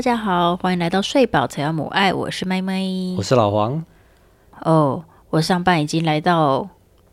[0.00, 3.14] 大家好，欢迎来到睡饱才要母爱，我是妹妹。
[3.18, 3.84] 我是老黄。
[4.62, 6.70] 哦，我上班已经来到，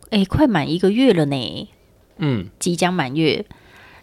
[0.10, 1.70] 哎，快满一个月了呢。
[2.16, 3.46] 嗯，即将满月。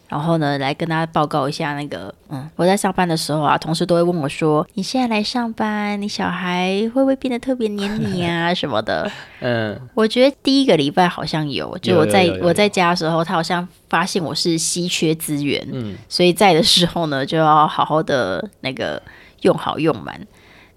[0.08, 19.02] 然后呢，来跟大家报告一下那个，嗯，我在上班的时候啊，同事都会问我说：“你现在来上班，你小孩会不会变得特别黏你啊 什么的？”嗯，我觉得第一个礼拜好像有，就我在我在家的时候，他好像发现我是稀缺资源，嗯，所以在的时候呢，就要好好的那个
[19.40, 20.20] 用好用满。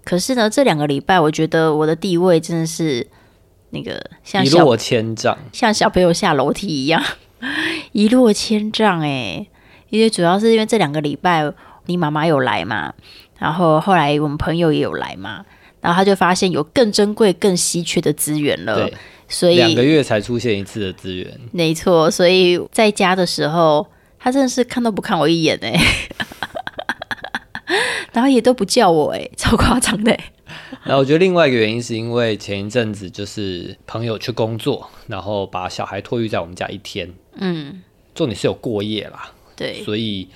[0.04, 3.06] 可是呢，这两个礼拜，我觉得我的地位真的是
[3.70, 5.36] 那个像小一落千丈。
[5.52, 7.02] 像小朋友下楼梯一样，
[7.98, 9.44] 一落千丈哎、
[9.88, 11.52] 因为主要是因为这两个礼拜
[11.86, 12.94] 你妈妈有来嘛，
[13.40, 15.44] 然后后来我们朋友也有来嘛，
[15.80, 18.94] 然后他就发现有更珍贵、更稀缺的资源了对，，
[19.26, 21.26] 所两个月才出现一次的资源。
[21.50, 23.84] 没错，所以在家的时候，
[24.16, 25.74] 他真的是看都不看我一眼哎、
[28.14, 30.24] 然后也都不叫我哎、超夸张的、欸。
[30.84, 37.82] 然后我觉得另外一个原因是因为前一阵子就是朋友去工作，然后把小孩托育在我们家一天，嗯，
[38.18, 40.28] 重点是有过夜啦，对，所以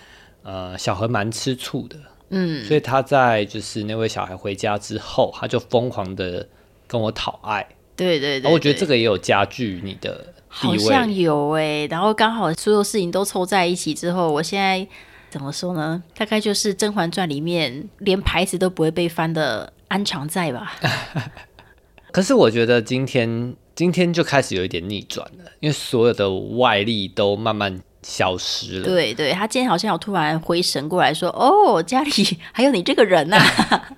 [0.45, 1.97] 呃小何蛮吃醋的，
[2.29, 6.47] 嗯，所以他在就是那位小孩回家之后，他就疯狂的
[6.87, 7.67] 跟我讨爱，
[7.97, 11.13] 对对对我觉得这个也有加剧你的地好像。
[11.13, 14.87] 有哎、然后刚好所有事情都凑在一起之后，我现在
[15.29, 16.01] 怎么说呢？
[16.17, 20.77] 大概就是《甄嬛传》里面连牌子都不会被翻的安常在吧？
[22.13, 28.84] 可是我觉得今天今天就开始有一点逆转了，因为所有的外力都慢慢消失了。
[28.84, 32.11] 对对，他今天好像有突然回神过来说：“哦，家里
[32.53, 33.39] 还有你这个人呐、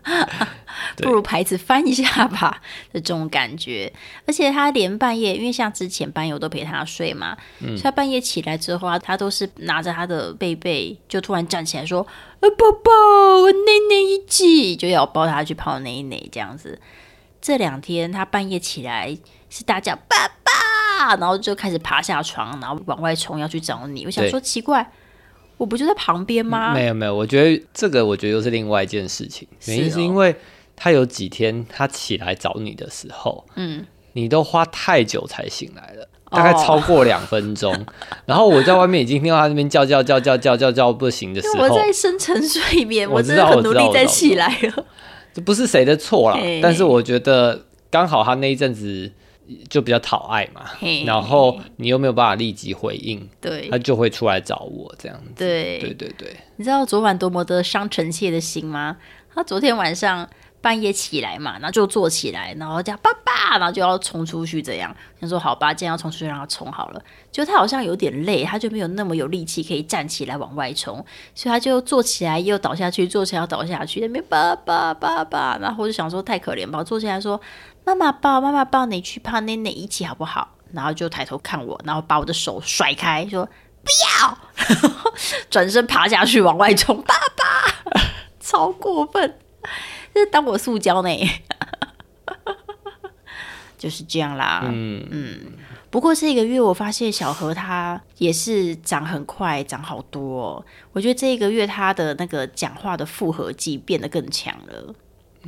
[0.96, 2.62] 对不如牌子翻一下吧
[2.92, 3.92] 的这种感觉。
[4.26, 12.06] 而且他连半夜，因为像之前班友都陪他睡嘛，所以他半夜起来之后啊，他都是拿着他的被被，就突然站起来说
[12.40, 12.90] ：“呃，宝宝，
[13.42, 16.78] 我内内一起，就要抱他去泡奶奶这样子。
[17.40, 19.18] 这两天他半夜起来
[19.56, 24.04] 是大叫爸爸，然后就开始爬下床，然后往外冲要去找你。
[24.04, 24.84] 我想说奇怪，
[25.56, 26.74] 我不就在旁边吗？
[26.74, 30.34] 没有没有，我觉得这个我觉得又是另外一件事情，原因是因为
[30.74, 36.02] 他有几天他起来找你的时候，嗯，你都花太久才醒来了。
[36.02, 37.72] 哦大概超过两分钟，
[38.26, 44.84] 然后我在外面已经听到他那边叫叫叫叫叫叫叫不行的时候，我在深沉睡眠，我知真的很努力在起来了。
[45.32, 49.12] 这不是谁的错啦，但是我觉得刚好他那一阵子
[49.68, 50.62] 就比较讨爱嘛，
[51.04, 53.68] 然后你又没有办法立即回应，对。
[53.70, 55.32] 他就会出来找我这样子。
[55.36, 55.78] 对。
[55.78, 58.96] 对对对，你知道昨晚多么的伤臣妾的心吗？
[59.34, 60.28] 他昨天晚上
[60.60, 64.94] 半夜起来嘛，然后就坐起来，然后叫爸爸，然后就要冲出去，这样。
[65.20, 67.02] 想说好吧，既然要冲出去，让他冲好了。
[67.30, 77.38] 就他好像有点累，他就没有那么有力气可以站起来往外冲，所以他就坐起来又倒下去，坐起来又倒下去，那边爸爸爸爸，然后我就想说太可怜吧，我坐起来说
[77.84, 80.56] 妈妈抱，妈妈抱你去泡奶奶一起好不好？
[80.72, 83.44] 然后就抬头看我，然后把我的手甩开，说
[83.82, 83.90] 不
[84.20, 84.38] 要，
[85.48, 88.00] 转身爬下去往外冲，爸爸，
[88.40, 89.38] 超过分，
[90.12, 91.10] 这是当我塑胶呢，
[93.78, 94.62] 就是这样啦。
[94.64, 95.40] 嗯嗯
[95.90, 100.64] 不过这个月我发现小何他也是长很快，长好多、哦。
[100.92, 104.92] 我觉得这个月他的那个讲话的复合剂变得更强了。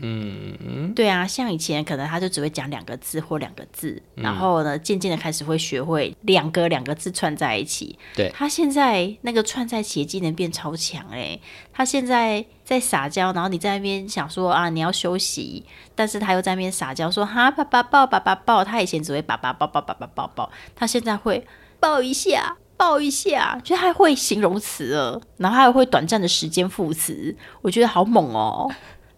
[0.00, 7.98] 嗯，对啊，像以前可能他就只会讲两个字或两个字，然后呢，渐渐的开始会学会两个两个字串在一起。
[8.14, 11.38] 对他现在那个串在一起的技能变超强哎、
[11.72, 15.64] 他现在在撒娇，然后你在那边想说啊你要休息，
[15.94, 21.46] 但是他又在那边撒娇说哈爸爸抱爸爸抱，他以前只会爸爸抱抱爸爸抱抱，他现在会
[21.80, 22.56] 抱一下。
[22.78, 28.70] 抱一下，就还会形容词了，然后他还会短暂的时间副词，我觉得好猛哦。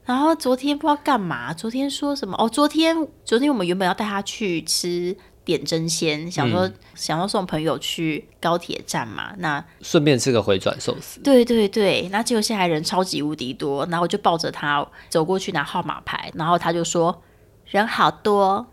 [0.08, 2.34] 然后昨天不知道干嘛，昨天说什么？
[2.38, 2.96] 哦，昨天
[3.26, 5.14] 昨天我们原本要带他去吃
[5.44, 9.34] 点真鲜，想说、想要送朋友去高铁站嘛。
[9.36, 11.20] 那顺便吃个回转寿司。
[11.20, 17.22] 对对对，那结果现在人超级无敌多，然后我就抱着他走过去拿号码牌，然后他就说
[17.66, 18.66] 人好多，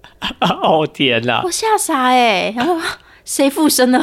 [0.40, 1.42] 哦天哪！
[1.44, 2.80] 我吓傻哎、然后
[3.26, 4.02] 谁附身了？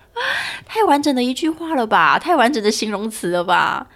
[0.64, 3.88] 太完整的一句话了吧，太完整的形容词了吧？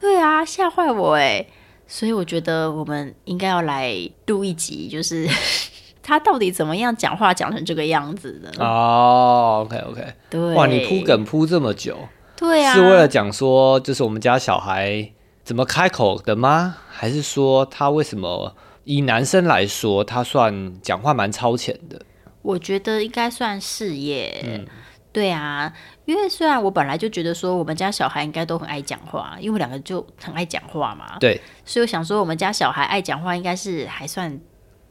[0.00, 1.46] 对啊，吓坏我哎！
[1.86, 3.94] 所以我觉得我们应该要来
[4.26, 5.28] 录一集，就是
[6.02, 8.64] 他到底怎么样讲话讲成这个样子的？
[8.64, 11.98] 哦，OK OK，对，哇，你铺梗铺这么久，
[12.36, 15.12] 对啊，是为了讲说，就是我们家小孩
[15.44, 16.76] 怎么开口的吗？
[16.88, 18.54] 还是说他为什么
[18.84, 22.00] 以男生来说，他算讲话蛮超前的？
[22.42, 24.64] 我觉得应该算是耶。
[25.12, 25.72] 对啊，
[26.10, 34.36] 因为虽然我本来就觉得说我们家小孩应该都很爱讲话，因为我两个就很爱讲话嘛，对，所以我想说我们家小孩爱讲话应该是还算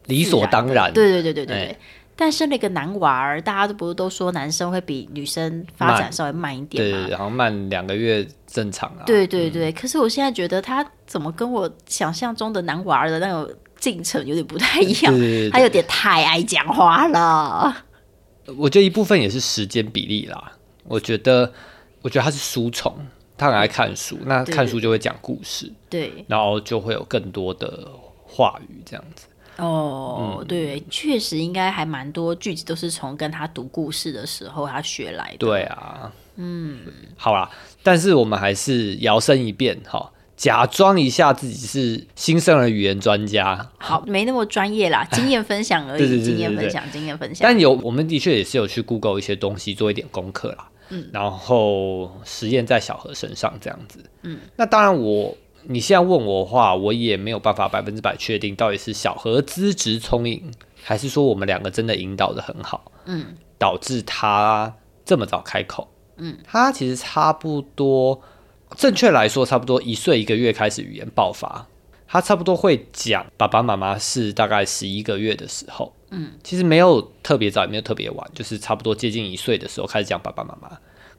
[0.06, 0.94] 理所当然。
[0.94, 1.78] 对对对对对
[2.16, 6.98] 但生了一个男娃儿，大家都不是都说男生会比女生发展稍微慢一点嘛？
[6.98, 9.04] 对对，然后慢两个月正常啊。
[9.06, 15.14] 对对对，可是我现在觉得他怎么跟我想象中的男娃儿的那种进程有点不太一样，
[15.52, 17.76] 他有点太爱讲话了。
[18.58, 20.52] 我觉得一部分也是时间比例啦。
[20.90, 21.54] 我觉得，
[22.02, 22.94] 我觉得他是书虫，
[23.38, 27.88] 他很爱看书，那看书就会讲故事，对，然后就会有更多的
[28.26, 29.28] 话语这样子。
[29.58, 35.38] 哦，嗯对，确实应该还蛮多句子都是从跟他读故事的时候他学来的。
[35.38, 36.80] 对啊，嗯，
[37.18, 37.50] 好啦，
[37.84, 43.70] 但是我们还是摇身一变哈，假装一下自己是新生儿语言专家。
[43.78, 47.46] 好，没那么专业啦， 经验分享而已，对对对对经验分享，经验分享。
[47.46, 50.70] 但有，我们的确也是有去 Google 一些东西，做一点功课啦。
[50.90, 54.04] 嗯，然后实验在小何身上这样子。
[54.24, 60.52] 嗯，那当然我，你现在问我的话，我也没有办法百分之百确定到底是小何资质聪颖，
[60.84, 64.74] 还是说我们两个真的引导的很好，嗯，导致他
[65.06, 65.88] 这么早开口。
[66.18, 68.22] 嗯，他其实差不多，
[68.76, 71.66] 正确来说，差不多一岁一个月开始语言爆发。
[72.12, 80.70] 他差不多会讲爸爸妈妈是大概十一个月的时候，嗯，其实没有特别早，也没有特别晚，就是差不多接近一岁的时候开始讲爸爸妈妈。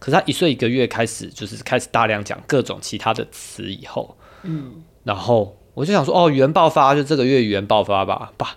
[0.00, 8.56] 可是他一岁一个月开始，就是开始大量讲各种其他的词以后，嗯，然后我就想说，哦，语言爆发就这个月语言爆发吧，爸，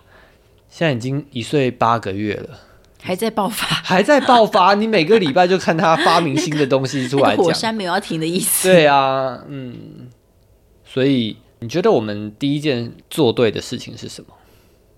[0.68, 2.58] 现在已经一岁八个月了。
[3.00, 7.52] 还在爆发，还在爆发，你每个礼拜就看他发明新的东西出来讲。
[7.54, 8.66] 山没有要停的意思。
[8.66, 10.08] 对啊，嗯，
[10.86, 14.28] 所以你觉得我们第一件做对的事情是什么？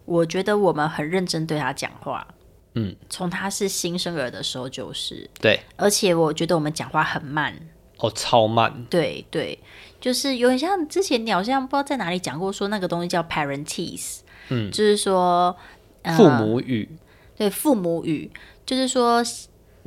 [0.04, 2.26] 我觉得我们很认真对他讲话，
[2.74, 7.52] 嗯，从他是新生儿的时候就是，对，而且我觉得我们讲话很慢，
[7.98, 9.58] 哦，超慢，对对，
[10.00, 14.18] 就是有点像之前你好像不知道在哪里讲过，说那个东西叫 parentese，
[14.48, 14.70] 嗯。
[14.70, 15.56] 就是说、
[16.02, 16.88] 呃父母语，
[17.36, 18.30] 对父母语，
[18.64, 19.20] 就是说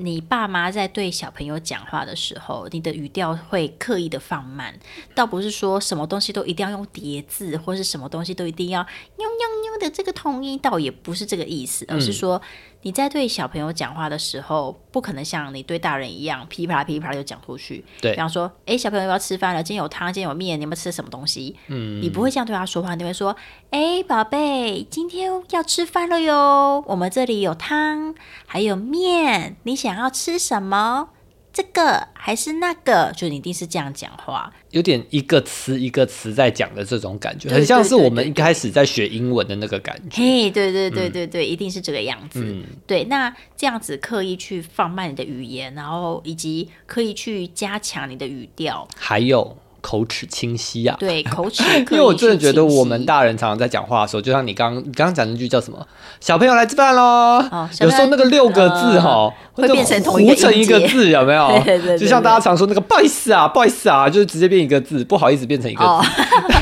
[0.01, 4.74] 你爸妈在对小朋友讲话的时候，你的语调会刻意的放慢，
[5.13, 8.81] 倒不是说什么东西都一定要用叠字，或是什么东西都一定要
[9.18, 12.42] 妞妞妞的这个同音，倒也不是这个意思，而是说
[12.81, 17.84] 你在对小朋友讲话的时候，不可能像你对大人一样噼啪噼啪就讲出去。
[18.02, 21.56] 对比方说，诶，小朋友要吃饭了，今天有汤，今天有面，你有没有吃什么东西？
[21.68, 23.36] 嗯，你不会这样对他说话，你会说，
[23.72, 28.16] 诶，宝贝，今天要吃饭了哟，我们这里有汤，
[28.46, 31.10] 还有面，你想要吃什么？
[31.51, 33.12] 这个还是那个？
[33.16, 34.51] 就你一定是这样讲话。
[34.72, 40.22] 有点一个词一个词在讲的这种感觉，很像是我们一开始在学英文的那个感觉。
[40.22, 42.42] 嘿，对对对对对，一定是这个样子。
[42.46, 50.96] 嗯，对，那这样子刻意去放慢你的语言，然后以及刻意去加强你的语调，还有口齿清晰啊。
[51.00, 51.64] 对 口齿。
[51.92, 55.86] 因为我真的觉得我们大人常常在讲话的时候，就像你刚你刚刚讲那句叫什么
[56.20, 57.44] “小朋友来吃饭喽”，
[57.81, 61.48] 有时候那个六个字哈、会变成同一个糊成一个字，有没有？
[61.64, 65.88] 对对就像大家常说那个“不好意思啊，不好意思啊”，就是直接变一个字，不好意思变成一个字。
[65.88, 66.04] 哦，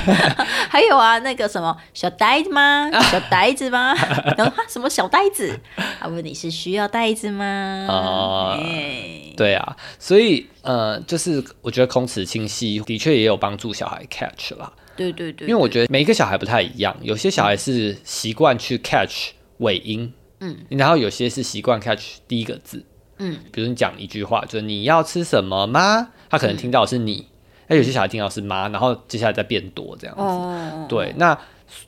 [0.70, 2.90] 还有啊，那个什么小呆子吗？
[3.12, 3.94] 小呆子吗？
[4.38, 5.58] 然后哈什么小呆子？
[6.00, 7.86] 他问你是需要袋子吗？
[7.90, 14.72] 哦哎对啊，所以呃，就是我觉得口齿清晰的确也有帮助小孩 catch 啦。
[14.98, 22.84] 对对对，因为我觉得每一个小孩不太一样，有些小孩是习惯去 catch 尾音，嗯，然后有些是习惯 catch 第一个字，
[23.20, 26.10] 嗯，比如你讲一句话，就是你要吃什么吗？
[26.30, 27.28] 他可能听到是你，
[27.68, 31.40] 那、有些小孩听到是妈，然后接下来再变多这样子，哦，对，那。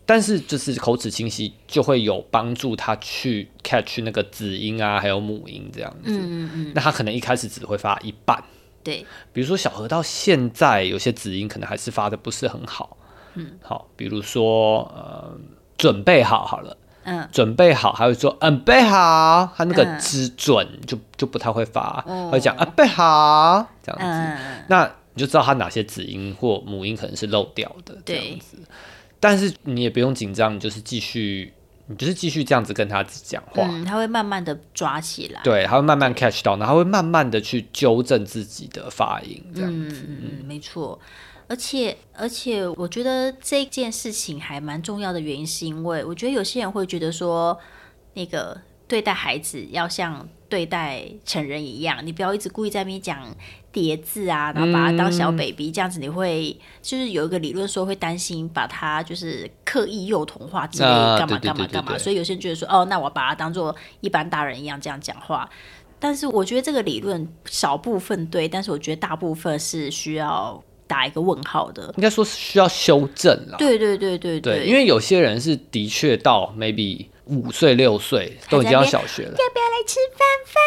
[0.05, 6.12] 但是就是口齿清晰，就会有帮助他去 catch 那个子音啊，还有母音这样子。
[6.12, 8.43] 嗯嗯嗯，那他可能一开始只会发一半，
[8.83, 12.98] 对，比如说小何到现在有些子音可能还是发的不是很好，
[13.36, 15.38] 嗯，好，比如说呃，
[15.77, 20.00] 准备好好了，嗯，准备好，还会说嗯备好，他那个嗯。
[20.00, 22.29] 之准就就不太会发，哦。
[22.31, 23.67] 会讲啊备好。
[23.83, 28.57] 这样子，嗯，那你就知道他哪些子音或母音可能是漏掉的这样子，
[29.19, 31.53] 但是你也不用紧张，你就是继续，
[31.89, 35.41] 你就是继续这样子跟他讲话，嗯，他会慢慢的抓起来。
[35.43, 39.72] 对，他会慢慢 catch 到，然后会慢慢的去纠正自己的发音，这样。
[39.89, 41.00] 子嗯嗯，没错。
[41.48, 47.58] 而且而且，我觉得这件事情还蛮重要的原因，是因为我觉得有些人会觉得说，
[48.13, 48.55] 那个
[48.88, 53.24] 对待孩子要像对待成人一样，你不要一直故意在那边讲
[53.72, 65.50] 叠字啊，然后把他当小 baby，、这样子你会就是有一个理论说会担心把他就是刻意幼童化之类啊干嘛干嘛干嘛，所以有些人觉得说，哦，那我把他当做一般大人一样这样讲话。
[66.01, 71.94] 但是我觉得这个理论少部分对，但是我觉得大部分是需要打一个问号的。
[71.98, 73.58] 应该说是需要修正了。
[73.60, 80.62] 对对对对对，因为有些人是的确到 maybe 五岁六岁都已经要小学了，要不要来吃饭饭？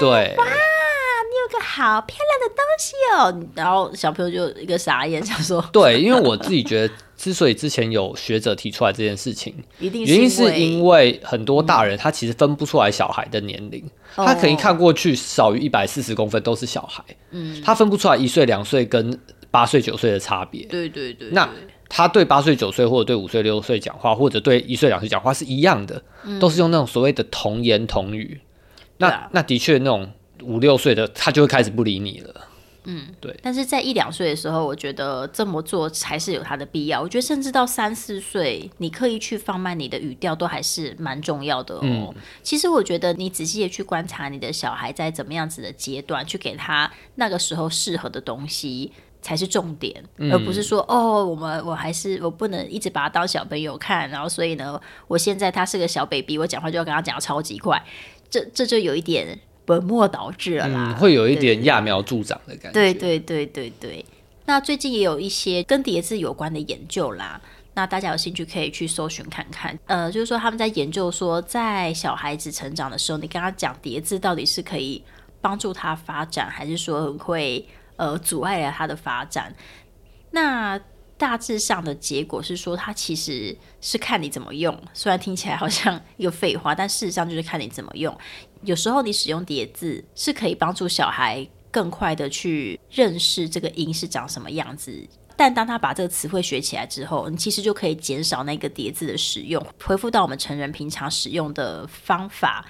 [0.00, 0.36] 对。
[0.36, 3.48] 哇，你有个好漂亮的东西哦！
[3.54, 6.94] 然后小朋友就一个傻眼，想说对，因为我自己觉得。
[7.16, 13.82] 之所以之前有学者提出来这件事情，原因是因为很多大人他其实分不出来小孩的年龄，
[14.14, 19.18] 他可以看过去少于一百四十公分都是小孩，嗯，他分不出来一岁两岁跟
[19.50, 21.48] 八岁九岁的差别，对对对，那
[21.88, 26.02] 他对八岁九岁或者对五岁六岁讲话，或者对一岁两岁讲话是一样的，
[26.40, 28.40] 都是用那种所谓的童言童语，
[28.98, 30.10] 那那的确那种
[30.42, 32.34] 五六岁的他就会开始不理你了。
[32.88, 33.36] 嗯，对。
[33.42, 37.02] 但是在一两岁的时候，我觉得这么做还是有它的必要。
[37.02, 42.14] 我觉得甚至到三四岁，你刻意去放慢你的语调，都还是蛮重要的哦。
[42.44, 48.92] 其实我觉得你仔细的去观察你的小孩在怎么样子的阶段，去给他那个时候适合的东西
[49.26, 49.92] 才是重点，
[50.30, 57.82] 而不是说哦，我们我还是我不能一直把他当小朋友看，然后所以呢，我现在他是个小 baby，我讲话就要跟他讲的超级快，
[58.30, 59.36] 这这就有一点。
[59.68, 62.78] 本末倒置了啦，会有一点揠苗助长的感觉。
[62.78, 64.04] 对对对对对。
[64.44, 67.40] 那最近也有一些跟叠字有关的研究啦，
[67.74, 69.76] 那大家有兴趣可以去搜寻看看。
[69.86, 75.02] 呃，就是说他们在研究说，在小孩子成长的时候，你跟他讲叠字到底是可以
[75.40, 79.54] 帮助他发展，还是说会呃阻碍了他的发展？
[80.30, 80.78] 那
[81.18, 84.78] 大致上的结果是说，它其实是看你怎么用。
[84.92, 88.14] 虽然听起来好像一个废话，但事实上就是看你怎么用。
[88.62, 95.08] 有时候你使用叠字是可以帮助小孩更快的去认识这个音是长什么样子。
[95.38, 102.64] 但当他把这个词汇学起来之后，你其实就可以减少那个叠字的使用，恢复到我们成人平常使用的方法。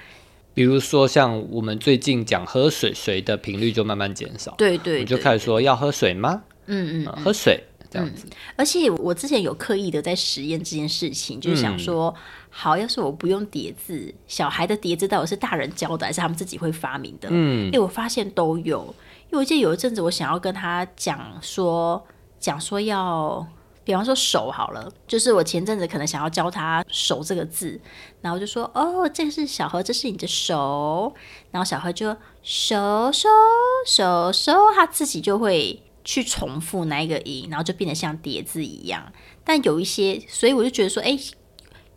[0.57, 4.55] 比如说，像我们最近讲喝水，水的频率就慢慢减少。
[4.57, 6.43] 对对，我就开始说要喝水吗？
[6.65, 7.63] 嗯嗯，喝水。
[7.91, 12.13] 这样子，而且我之前有刻意的在实验这件事情，就是想说，
[12.49, 17.29] 好，要是我不用叠字，小孩的叠字到底是大人教的，还是他们自己会发明的？
[17.31, 18.83] 嗯，因为我发现都有。
[19.27, 22.03] 因为我记得有一阵子，我想要跟他讲说，
[22.41, 23.47] 讲说要，
[23.87, 27.81] 比方说手好了，就是我前阵子可能想要教他“手”这个字，
[28.21, 31.15] 然后就说，哦，这个是小何，这是你的手，
[31.51, 33.29] 然后小何就手手
[33.87, 35.81] 手手，他自己就会。
[36.09, 39.13] 去重复那一个音，然后就变得像叠字一样。
[39.43, 41.19] 但有一些，所以我就觉得说，哎，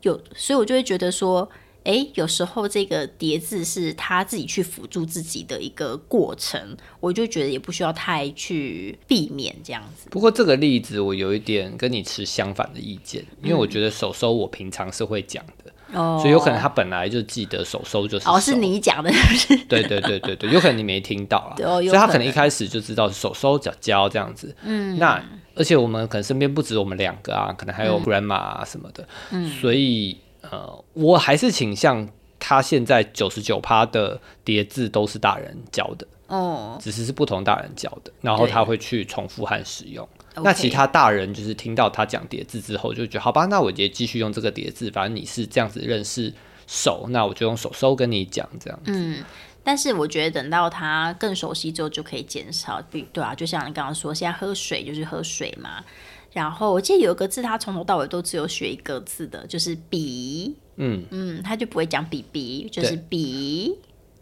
[0.02, 1.48] 有，所以我就会觉得说，
[1.90, 10.08] 哎，有时候这个叠字是他自己去辅助自己的一个过程，我就觉得也不需要太去避免这样子。
[10.12, 15.74] 不过这个例子我有一点跟你持相反的意见，因为我觉得手收我平常是会讲的。
[15.92, 24.56] 哦所以有可能他本来就记得手收就是哦，是你讲的，是对对对对对，有可能你没听到啊， 所以他可能一开始就知道手收脚交这样子。
[24.62, 25.20] 嗯，那
[25.56, 29.08] 而且我们可能身边不止我们两个啊，可能还有 grandma 啊什么的。
[29.32, 32.08] 嗯，所以呃，我还是倾向
[32.40, 40.08] 他现在九十九趴的叠字都是大人教的哦，只是是不同大人教的，然后他会去重复和使用。
[40.42, 44.90] 那其他大人就是听到他讲叠字之后，就觉得好吧，那我也继续用这个叠字。
[44.92, 46.34] 反正你是这样子认识
[46.68, 48.92] 手，那我就用手收跟你讲这样子。
[48.94, 49.24] 嗯，
[49.64, 52.82] 但是我觉得等到他更熟悉之后，就可以减少。
[52.84, 55.84] 对对啊，就像你刚刚说，现在喝水就是喝水嘛。
[56.32, 60.56] 然后我记得有一个字，他从头到尾都只有学一个字的，就是笔。
[60.78, 63.76] 嗯嗯，他就不会讲笔笔，就是笔。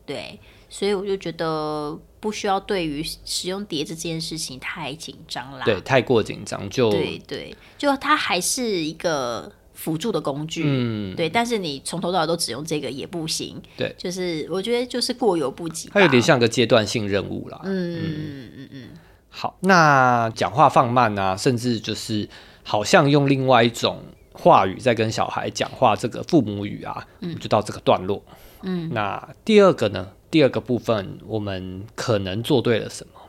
[0.06, 2.00] 对，所以我就觉得。
[2.20, 5.64] 不需要对于使用碟子这件事情太紧张啦。
[5.64, 10.64] 对，太过紧张就对对，就它还是一个辅助的工具。
[10.66, 13.62] 嗯，对，但是你从头到尾都只用这个也不行。
[13.78, 15.90] 对，就是我觉得就是过犹不及。
[15.94, 17.62] 它有点像个阶段性任务啦。
[17.64, 18.90] 嗯嗯嗯嗯嗯。
[19.30, 22.28] 好，那讲话放慢啊，甚至就是
[22.64, 24.02] 好像用另外一种
[24.34, 28.22] 话语在跟小孩讲话，这个父母语啊，嗯，就到这个段落。
[28.64, 30.10] 嗯，那第二个呢？
[30.30, 33.22] 第二个部分，我们可能做对了什么？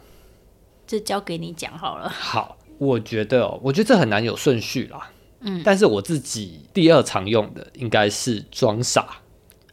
[0.87, 2.09] 这交给你讲好了。
[2.09, 5.11] 好，我觉得，哦我觉得这很难有顺序啦。
[5.41, 9.07] 嗯，但是我自己第二常用的应该是装傻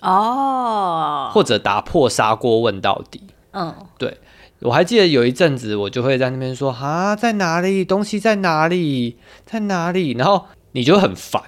[0.02, 3.24] 哦，或者打破砂锅问到底。
[3.52, 4.16] 嗯，对，
[4.62, 7.86] 我还记得有一阵子，我就会在那边说啊，在哪里？
[7.86, 9.18] 东西在哪里？
[9.46, 10.12] 在哪里？
[10.12, 11.42] 然后你就很烦，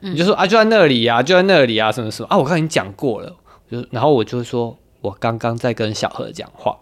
[0.00, 2.38] 你就说啊，就在那里呀，就在那里啊，什么什么啊？
[2.38, 3.36] 我刚已经讲过了，
[3.70, 4.76] 就然后我就说。
[5.04, 6.78] 我刚刚在跟小何讲话，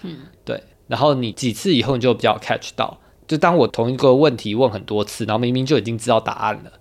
[0.00, 2.96] 嗯，对，然后你几次以后你就比较 catch 到，
[3.28, 6.72] 就当我同一个问题问很多次，然后明明就已经知道答案了，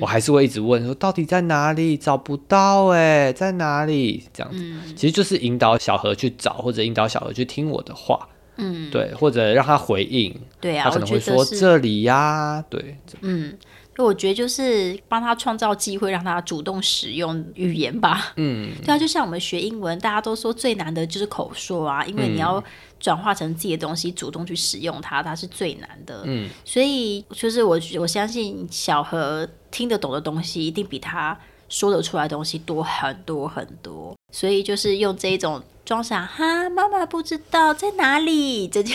[0.00, 1.96] 我还是会一直问说到底在哪里？
[1.96, 4.24] 找不到哎，在哪里？
[4.32, 8.28] 这样子，其实就是引导小何去找，或者引导小何去听我的话。
[8.56, 10.34] 嗯，对，或者让他回应。
[10.60, 13.56] 对啊，他可能会说这里呀，对，嗯。
[13.98, 18.32] 我觉得就是帮他创造机会，让他主动使用语言吧。
[18.36, 22.62] 嗯，对啊，就像我们学英文，大家都说最难的就是口说啊，因为你要
[22.98, 26.22] 转化成自己的东西，主动去使用它，它是最难的。
[26.26, 31.38] 嗯，所以就是我我相信小何听得懂的东西，一定比他
[31.68, 34.14] 说得出来的东西多很多很多。
[34.32, 35.62] 所以就是用这一种。
[35.88, 38.68] 装傻哈，妈妈不知道在哪里。
[38.68, 38.94] 这件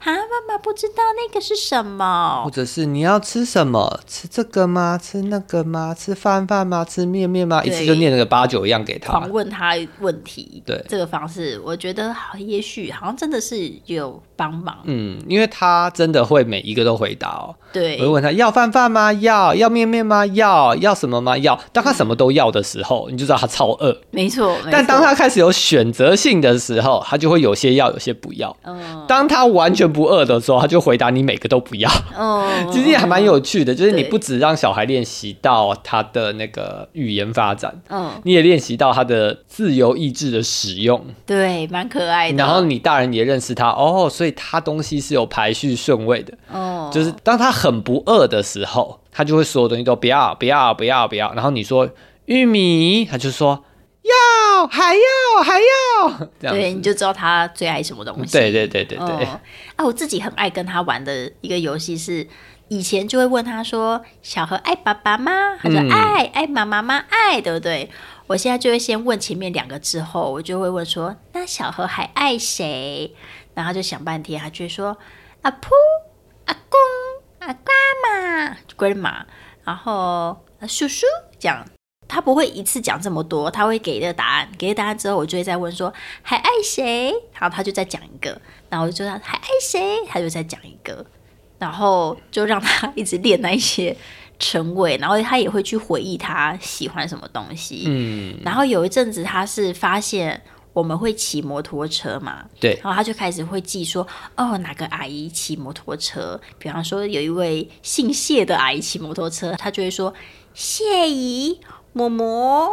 [0.00, 0.12] 哈，妈
[0.48, 4.00] 妈不知道那个是什么，或者是你要吃什么？
[4.04, 4.98] 吃这个吗？
[5.00, 5.94] 吃那个吗？
[5.96, 6.84] 吃饭饭吗？
[6.84, 7.62] 吃面面吗？
[7.62, 10.60] 一次就念那个八九样给他，狂问他问题。
[10.66, 14.78] 对这个方式，我觉得好，也许好像真的是有帮忙。
[14.82, 17.54] 嗯，因为他真的会每一个都回答哦。
[17.72, 19.12] 对，我会问他要饭饭吗？
[19.12, 20.26] 要要面面吗？
[20.26, 21.38] 要要什么吗？
[21.38, 21.56] 要。
[21.72, 23.96] 当他什么都要的时候，你就知道他超饿。
[24.10, 25.91] 没错，但当他开始有选。
[25.92, 28.56] 择性的时候，他就会有些要，有些不要。
[29.06, 31.90] 当他完全不饿的时候，他就回答你每个都不要。
[32.16, 41.04] 哦， 其实也还蛮有趣的，就是你不只让小孩练习到他的那个语言发展，嗯，你也练习到他的自由意志的使用。
[41.26, 42.38] 对，蛮可爱的。
[42.38, 46.32] 然后你大人也认识他哦，所以他东西是有排序顺位的。
[46.50, 51.32] 哦，就是当他很不饿的时候，他就会所有东西都不要，不要，不要，不要。
[51.34, 51.88] 然后你说
[52.26, 53.64] 玉米，他就说。
[54.62, 58.32] 要还要还要， 对，你就知道他最爱什么东西。
[58.32, 59.24] 对对对对对。
[59.24, 59.40] 啊，
[59.84, 62.26] 我自己很爱跟他玩的一个游戏是，
[62.68, 67.04] 以前就会问他说：“小何爱爸爸吗？”他说：“爱爱妈妈吗？
[67.08, 67.90] 爱，对不对？”
[68.28, 73.14] 我现在就会先问前面两个，之后我就会问说：“那小何还爱谁？”
[73.54, 74.96] 然后就想半天，他就会说
[75.42, 75.70] ：“阿婆、
[76.46, 76.80] 阿公、
[77.40, 79.24] 阿妈妈、grandma，
[79.64, 81.04] 然后叔叔
[81.38, 81.66] 这样。”
[82.08, 88.38] 他不会一次讲这么多，他会给一个答案，给了答案之后，我就会再问说还爱谁，然后他就再讲一个，
[88.68, 91.06] 然后就让还爱谁，他就再讲一个，
[91.58, 93.96] 然后就让他一直练那一些
[94.38, 100.42] 称谓，然后他也会去回忆他喜欢什么东西，嗯，然后有一阵子他是发现
[100.74, 110.12] 我们会骑摩托车嘛，对，然后他就开始会记说哦哪个阿姨骑摩托车，比方说有一位姓谢的阿姨骑摩托车，他就会说
[110.52, 111.58] 谢姨。
[111.92, 112.70] 摸摸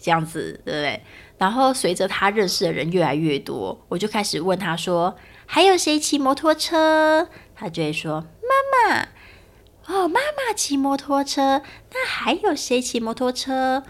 [0.00, 1.02] 这样子，对不对？
[1.38, 9.08] 然后随着他认识的人越来越多，我就开始问他说：“还有谁骑摩托车？”他就会说：“妈妈。”
[9.88, 11.62] 哦，妈妈骑摩托车。
[11.92, 13.82] 那还有谁骑摩托车？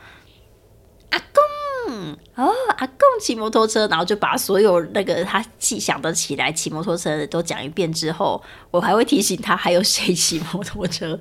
[1.11, 2.17] 阿公。
[2.37, 3.87] 哦，阿公骑摩托车。
[3.89, 11.21] 然后就把所有那个他记想得起来骑摩托车的都讲一遍之后，我还会提醒他还有谁骑摩托车。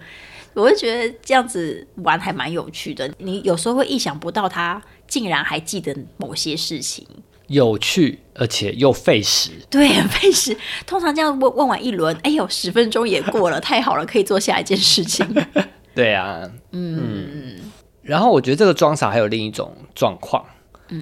[0.54, 3.10] 我就觉得这样子玩还蛮有趣的。
[3.18, 7.08] 你有时候会意想不到，他竟然还记得某些事情，
[7.48, 9.52] 有趣而且又费时。
[9.70, 10.58] 对，很费时。
[10.86, 15.26] 通常这样问问完一轮，哎呦，十分钟也过了，太好了，可以做下一件事情。
[15.96, 17.58] 对啊，嗯。
[18.02, 20.44] 然后我觉得这个装傻还有另一种状况，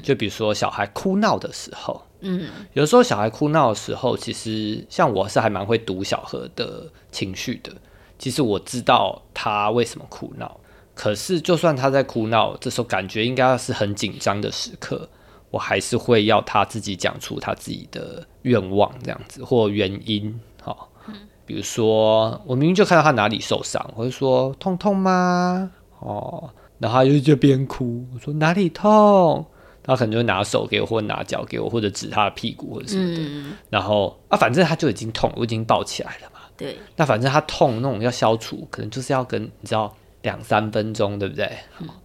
[0.04, 7.72] 就比如说小孩哭闹的时候，嗯，有时候小孩哭闹的时候，其实像我是还蛮会读小何的情绪的。
[8.18, 10.60] 其实我知道他为什么哭闹，
[10.96, 15.08] 可是就算他在哭闹，这时候感觉应该是很紧张的时刻，
[15.52, 20.40] 我还是会要他自己讲出他自己的愿望这样子或原因。
[20.62, 20.90] 好，
[21.46, 25.72] 比如说我明明就看到他哪里受伤，我就说痛痛吗？
[26.00, 26.50] 哦，
[26.80, 29.46] 然后他就就边哭，我说哪里痛？
[29.84, 33.56] 他可能就拿手给我，或拿脚给我，或者指他的屁股或者什么的。
[33.70, 36.37] 然后啊，反正他就已经痛，我已经抱起来了嘛。
[36.58, 41.50] 对，那反正他痛那种要消除，可能就是要跟你知道两三分钟，对不对？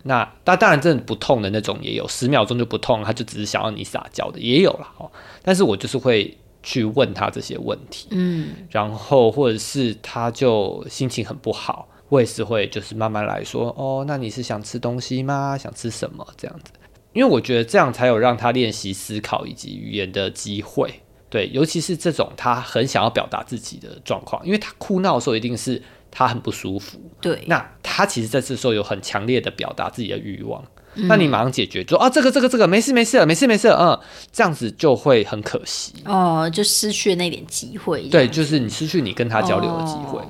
[0.03, 5.11] 那那当然真的不痛的那种也有，十秒钟就不痛，他就只是想要你撒娇的也有了哦。
[5.43, 15.57] 但是我就是会去问他这些问题，嗯，然后或者是他就心情很不好，我也是会就是慢慢来说，哦，那你是想吃东西吗？
[15.57, 16.25] 想吃什么？
[16.37, 16.73] 这样子，
[17.15, 21.01] 因为我觉得这样才有让他练习思考以及语言的机会。
[21.33, 27.01] 对，尤其是这种他很想要表达自己的状况，因为他哭闹的时候一定是他很不舒服。
[27.23, 30.63] 对，那他其实在这时候有很强烈的表达自己的欲望，
[30.95, 33.99] 那你马上解决，说啊这个这个这个没事没事没事没事，嗯，
[34.31, 38.03] 这样子就会很可惜哦，就失去那点机会。
[38.11, 40.21] 对，就是你失去你跟他交流的机会。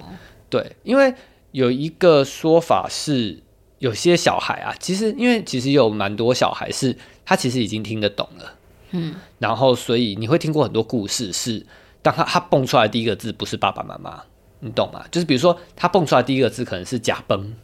[0.48, 1.12] 对，因为
[1.50, 3.42] 有一个说法是，
[3.80, 8.54] 有些小孩啊，其实因为其实有蛮多小孩是他其实已经听得懂了。
[8.92, 11.66] 嗯，然后所以你会听过很多故事，是
[12.00, 14.22] 当他他蹦出来第一个字不是爸爸妈妈，
[14.60, 15.04] 你懂吗？
[15.10, 17.54] 就是比如说他蹦出来第一个字可能是假崩，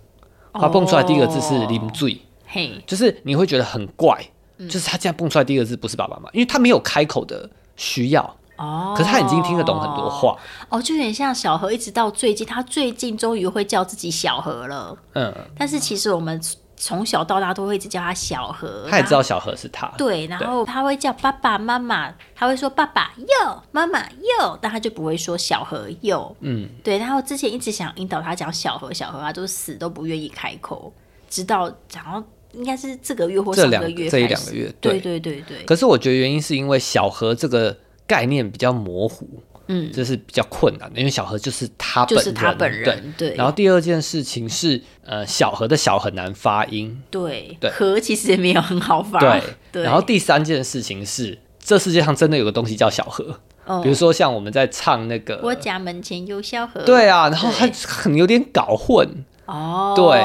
[0.53, 4.25] 他蹦出来第一个字是林醉，嘿，就是你会觉得很怪，
[4.59, 8.23] 就是他这样蹦出来第一个字不是爸爸妈妈，因为他没有开口的需要，
[8.57, 10.37] 哦，可是他已经听得懂很多话，
[10.69, 14.97] 哦，就有点像小何，一直到最近，他最近终于会叫自己小何了。
[15.14, 16.41] 嗯，但是其实我们
[16.81, 26.35] 从小到大都会一直叫他小何，他也知道小何是他，对，然后他会叫爸爸妈妈，他会说爸爸哟，妈妈哟，但他就不会说小何哟。
[26.41, 30.93] 嗯，对，然后之前一直想引导他讲小何小何，他都死都不愿意开口，
[31.29, 43.37] 直到然后应该是这个月或上这两个月这一两个月，对对对对，可是我觉得原因是因为小何这个概念比较模糊，嗯，这是比较困难的，因为小何就是他本人，就是他本人，对，对。
[43.37, 47.70] 然后第二件事情是，呃，小何的小很难发音，对对。
[47.70, 49.42] 何其实也没有很好发，对。
[49.70, 59.07] 对，然后第三件事情是，这世界上真的有个东西叫小何，嗯比如说像我们在唱那个，我家门前有小河，对啊，然后他对很有点搞混，
[59.49, 60.19] 哦，对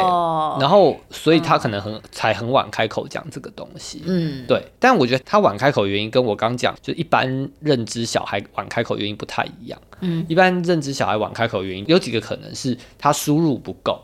[0.61, 4.03] 然后所以他可能很、才很晚开口讲这个东西。
[4.05, 9.79] 嗯，对，但我觉得他晚开口原因跟我刚讲，就一般认知小孩晚开口原因不太一样。
[10.01, 14.01] 嗯，一般认知小孩晚开口原因有几个可能是他输入不够，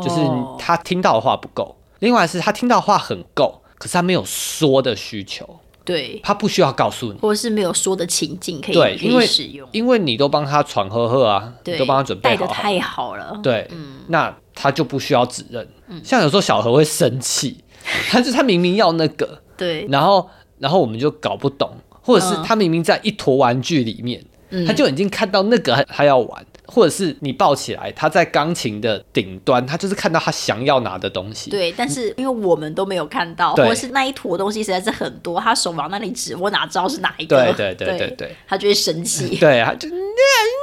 [0.00, 7.18] 就是哦他听到的话不够；另外是他听到的话很够，可是他没有说的需求，对，他不需要告诉你。
[7.18, 13.98] 或者是没有说的情境可以可对因为使用，因为你都帮他传呵呵啊，都帮他准备好好，带的太好了，对，嗯。
[14.06, 15.66] 那他就不需要指认。
[16.02, 17.58] 像有时候小何会生气，
[18.10, 24.24] 他就他明明要那个，对，然后然后我们就搞不懂，或者是嗯他明明在一坨玩具里面，
[24.66, 31.50] 他就已经看到那个他他要玩，或者是你抱起来，他在钢琴的顶端，他就是看到他想要拿的东西。
[31.50, 37.36] 对，但是因为我们都没有看到，或者是那一坨东西实在是很多，他手往那里指，我哪知道是哪一个？
[37.36, 39.36] 对对对对对他就会生气。
[39.36, 39.88] 对，他就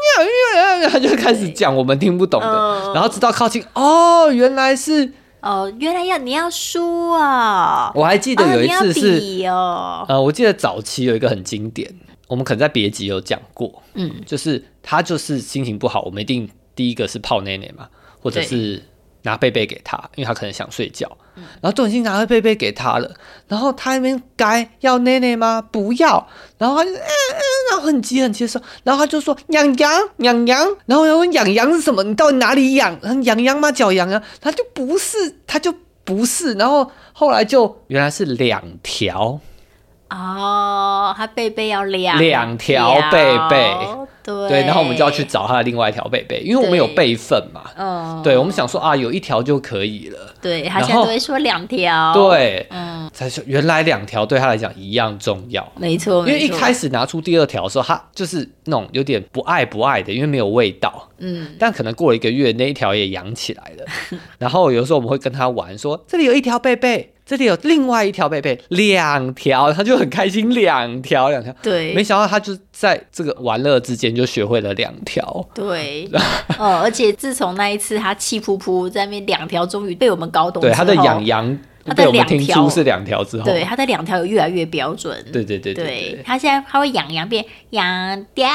[0.90, 2.94] 他就开始讲我们听不懂的，嗯。
[2.94, 7.92] 然后直到靠近，哦，原来是，哦，原来要你要输啊！
[7.96, 9.44] 我还记得有一次是
[10.08, 11.94] 呃，我记得早期有一个很经典，
[12.28, 17.88] 我们可能在别集有讲过，嗯，就是他就是心情不好，我们一定第一个是泡奶奶嘛，
[18.22, 18.84] 或者是
[19.24, 23.12] 拿贝贝给他，因为他可能想睡觉，嗯然后都已经拿了贝贝给他了，
[23.48, 25.62] 然后他那边该要奶奶吗？
[25.72, 26.28] 不要，
[26.58, 32.04] 然后他就嗯嗯，然后很急很急的说，然后他就说痒痒痒痒，然后我问痒痒是什么？
[32.04, 32.98] 你到底哪里痒？
[33.24, 33.72] 痒痒吗？
[33.72, 34.22] 脚痒痒？
[34.42, 39.40] 他就不是，他就不是，然后后来就原来是两条。
[40.10, 43.76] 哦，他贝贝要两两条贝贝
[44.24, 47.62] 对对，然后我们就要去找他的另外一条贝贝，因为我们有对备份嘛。
[47.76, 50.36] 嗯，对，我们想说啊，有一条就可以了。
[50.42, 55.68] 对他现在都会说两条，，对，嗯，才说原来两条对他来讲一样重要。
[55.78, 61.10] 没错，因为一开始拿出第二条的时候，他就是那种有点不爱不爱的，因为没有味道。
[61.18, 64.20] 嗯，但可能过了一个月，那一条也养起来了。
[64.38, 71.56] 然后有时候我们会跟他玩，说这里有一条贝贝，这里有另外一条贝贝，两条，他就很开心，两条两条。
[71.62, 75.48] 对，没想到他就在这个玩乐之间就学会了两条。
[75.54, 76.10] 对，
[76.58, 88.50] 哦，而且自从那一次他气噗噗在那边两条，终于被我们搞懂之对，他的痒痒他的两条是两条之后，对他的两条有越来越标准，对对对对对他现在他会养羊变痒掉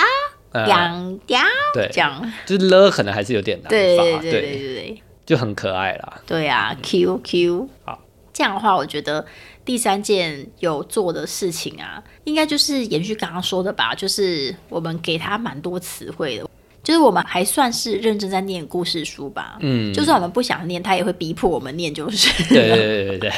[0.50, 1.40] 嗯痒掉
[1.72, 1.88] 对。
[1.92, 4.40] 这样，就是了可能还是有点难发，对对对对。
[4.40, 6.20] 对对就很可爱啦。
[6.26, 7.98] 对啊，Q Q，好，
[8.34, 9.24] 这样的话，我觉得
[9.64, 16.50] 第三件有做的事情啊，应该就是延续刚刚说的吧，就是我们给他蛮多词汇的。
[16.82, 22.30] 就是我们还算是认真在念故事书吧，嗯，就算我们不想念，他也会逼迫我们念，就是。
[22.52, 23.32] 对对对对对，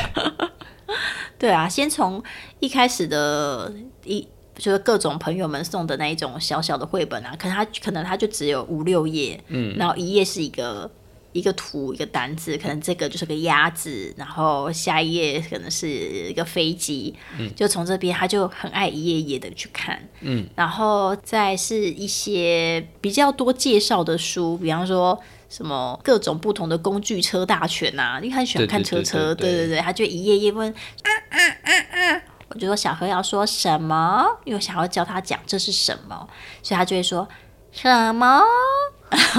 [1.38, 2.20] 对啊，先从
[2.58, 10.90] 一开始的一就是各种朋友们送的那一种小小的绘本啊，可能它可能他就只有五六页，嗯，然后一页是一个
[11.36, 25.20] 一个图一个单字，可能这个就是个鸭子，然后下一页可能是一个飞机，嗯，就从这边他就很爱一页一页的去看，嗯，然后再是一些比较多介绍的书，比方说。
[25.48, 28.18] 什么各种不同的工具车大全呐、啊？
[28.18, 36.28] 因为他很喜欢看车车，对对对对对对对，他就一页页问啊啊啊啊我就说小何要说什么，因为我想要教他讲这是什么，
[36.64, 37.28] 所以他就会说
[37.70, 38.42] 什么，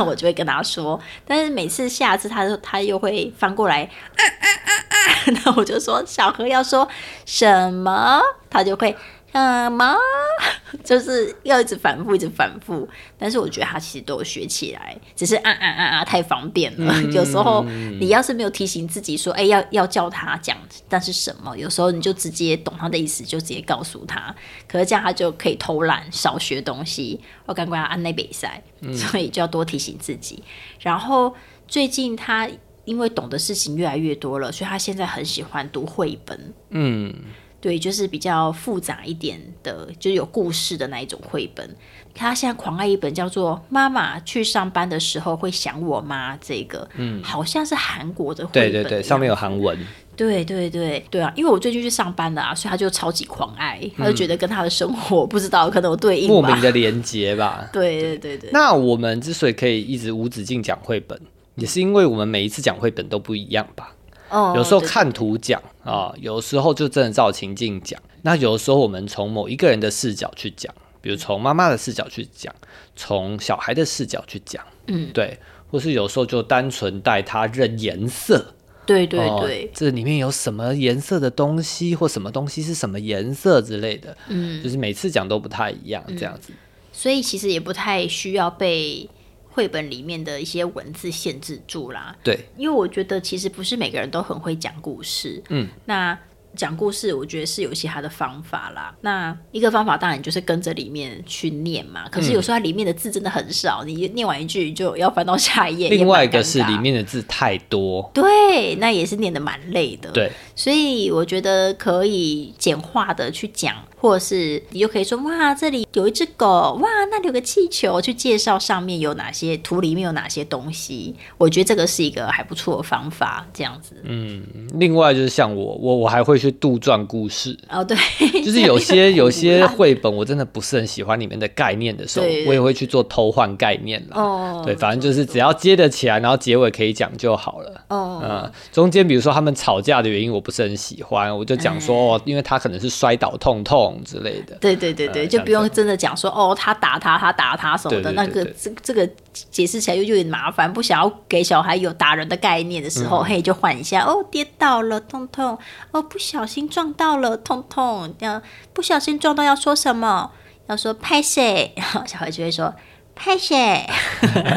[0.05, 0.99] 我就会跟他说。
[1.25, 4.97] 但是每次下次他他又会翻过来，啊啊啊啊，
[5.45, 6.87] 那我就说小何要说
[7.25, 8.95] 什么，他就会
[9.37, 9.95] 什么，
[10.83, 12.87] 就是要一直反复，一直反复。
[13.17, 17.01] 但是我觉得他其实都有学起来，只是啊啊啊啊太方便了。
[17.11, 17.63] 有时候
[17.99, 20.57] 你要是没有提醒自己说，哎、要要叫他讲，
[20.89, 21.55] 但是什么？
[21.57, 24.35] 有时候你就直接懂他的意思，就直接告诉他。
[24.67, 27.19] 可是这样他就可以偷懒，少学东西。
[27.45, 28.61] 我刚刚按那比赛，
[28.93, 30.43] 所以就要多提醒自己。
[30.79, 31.33] 然后
[31.67, 32.49] 最近他
[32.85, 36.53] 因为懂的事情越来越多了，所以他现在很喜欢读绘本。
[36.69, 37.13] 嗯，
[37.59, 41.69] 对，就是比较复杂一点的，就是有故事的那一种绘本。
[42.13, 49.77] 他现在狂爱一本叫做《妈妈去上班的时候会想我妈》，这个，嗯，好像是韩国的绘本，对对对，上面有韩文。
[50.15, 51.31] 对对对对啊！
[51.35, 57.69] 因为我最近去上班了啊，所以他就超级狂爱，他就觉得跟他的生活 不知道可能有对应莫名的连接吧。
[57.73, 58.49] 对对对对。
[58.51, 61.21] 那我们之所以可以一直无止境讲绘本，
[61.53, 63.93] 也是因为我们每一次讲绘本都不一样吧？
[64.29, 64.53] 哦。
[64.55, 68.01] 有时候看图讲啊，有时候就真的照情境讲。
[68.23, 72.53] 那有的时候我们从某一个人的视角去讲，比如从妈妈的视角去讲，
[72.95, 75.37] 从小孩的视角去讲，嗯，对，
[75.71, 78.53] 或是有时候就单纯带他认颜色。
[78.85, 86.53] 对对对，这里面有什么颜色的东西，或什么东西是什么颜色之类的，嗯，就是每次讲都不太一样，这样子。
[86.93, 89.09] 所以其实也不太需要被
[89.57, 92.15] 绘本里面的一些文字限制住啦。
[92.23, 96.15] 对，因为我觉得其实不是每个人都很会讲故事，嗯，那。
[96.55, 98.95] 讲故事，我觉得是有一些他的方法啦。
[99.01, 102.09] 那一个方法当然就是跟着里面去念嘛。
[102.09, 105.87] 可是有时候它里面的字真的很少，你念完一句就要翻到下一页。
[105.89, 110.09] 另外一个是里面的字太多，对，那也是念的蛮累的。
[110.11, 113.75] 对，所以我觉得可以简化的去讲。
[113.99, 121.15] 或者是你就可以说哇，这里有一只狗，哇，那里有个气球，去介绍上面有哪些图，里面有哪些东西。
[121.37, 123.95] 我觉得这个是一个还不错的方法，这样子。
[124.03, 124.43] 嗯，
[124.75, 127.57] 另外就是像我，我我还会去杜撰故事。
[127.69, 127.97] 哦，对，
[128.45, 134.21] 就是有些 有些绘本我真的不是很喜欢里面的概念的时候，我也会去做偷换概念啦。
[134.21, 137.81] 哦，对，反正就是只要接得起来，然后结尾可以讲就好了。
[137.87, 143.86] 哦，嗯，中间比如说他们吵架的原因我不是很喜欢，我就讲说哦，因为他可能是摔倒痛痛。
[144.03, 150.71] 之类的，对对对对，就不用真的讲说哦，他打他，他打他什么的，那个这这个解释起来又有点麻烦。
[150.71, 155.57] 不想要给小孩有打人的概念的时候，嘿，就换一下哦，跌倒了，痛痛；
[155.91, 158.13] 哦，不小心撞到了，痛痛。
[158.19, 158.41] 要
[158.73, 160.31] 不小心撞到要说什么？
[160.67, 161.71] 要说拍谁？
[161.75, 162.73] 然 后小孩就会说
[163.15, 163.85] 拍谁，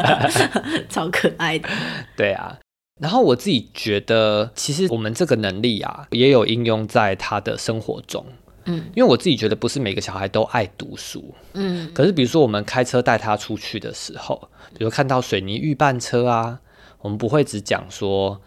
[0.91, 1.69] 超可爱的。
[2.17, 2.59] 对啊，
[3.01, 8.27] 然后我自己觉得，其实我们这个能力啊，也有应用在他的生活中。
[8.71, 16.61] 嗯，因为我自己觉得不是每个小孩都爱读书，嗯，可是比如说我们开车带他出去的时候，比如看到水泥预拌车啊，
[17.01, 18.41] 我们不会只讲说。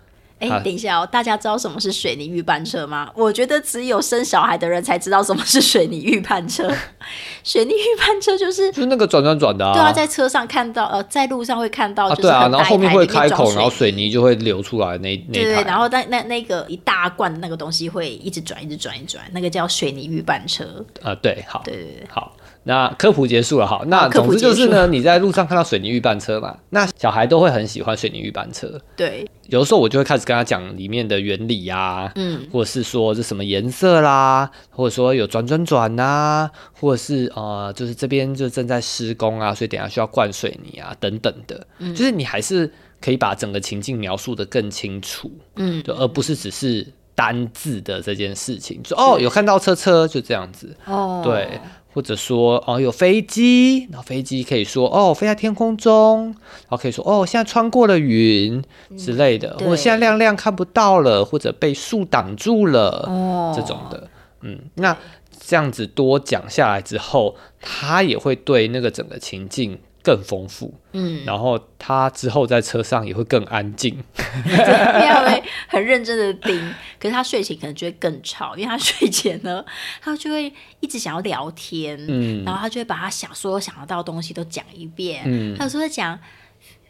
[0.49, 3.09] 哎，等一下哦，大家知道什么是水泥预拌车吗？
[3.15, 6.69] 我觉得只有生小孩的人才知道什么是水泥预拌车。
[7.43, 9.73] 水泥预拌车就是就是那个转转转的啊。
[9.73, 14.97] 对啊，在车上看到，呃，在路上会看到，对啊，然后后面会开口，然后水泥就会流出来。
[14.97, 20.65] 那那对对，然后那那那个一大罐的那个东西会一直转，一直转，一转，那个叫水泥预拌车。
[21.01, 22.35] 啊，对，好，对对对，好。
[22.65, 28.79] 那科普结束了，好，那总之就是呢，你在路上看到水泥预拌车嘛， 那小孩都会很喜欢水泥预拌车。
[28.95, 36.49] 对，有的时候我就会开始跟他讲里面的原理呀，嗯，或者是说这什么颜色啦，或者说有转转转呐，
[36.79, 42.71] 或者是呃，就是这边就正在施工啊，所以等下需要灌水泥啊，等等的，就是你还是
[43.01, 51.59] 可以把整个情境描述的更清楚，嗯，就而不是只是单字的这件事情，说哦有看到车车就这样子，哦，对。
[51.93, 58.63] 或者说哦，有飞机，然后飞机可以说哦，飞在天空中，然后可以说哦，现在穿过了云
[58.97, 64.07] 之类的，或者现在亮亮看不到了，或者被树挡住了，哦，这种的，
[64.41, 64.97] 嗯，那
[65.45, 69.77] 这样子多讲下来之后，他也会对那个整个情境。
[70.03, 73.97] 更丰富，嗯，然后他之后在车上也会更安静，
[74.45, 76.73] 因为会很认真的盯。
[76.99, 79.63] 可是他睡前可能就会更吵，因为他睡前呢，
[80.01, 86.19] 他就会一直想要聊天，嗯，然后他就会把他想所有想得到的东西都讲一遍，嗯，他有时候会讲，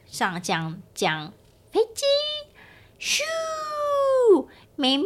[0.08, 1.32] 上讲讲
[1.72, 2.04] 飞机，
[3.00, 4.46] 咻，
[4.76, 5.06] 妹妹，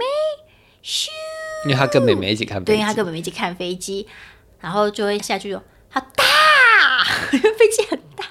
[0.82, 1.08] 咻，
[1.65, 4.08] 因为他跟妹妹一起看，对，他跟妹妹一起看飞机，
[4.62, 6.02] 然后就会下去说，好
[6.98, 7.38] 大。
[7.38, 8.26] 因为飞机很大，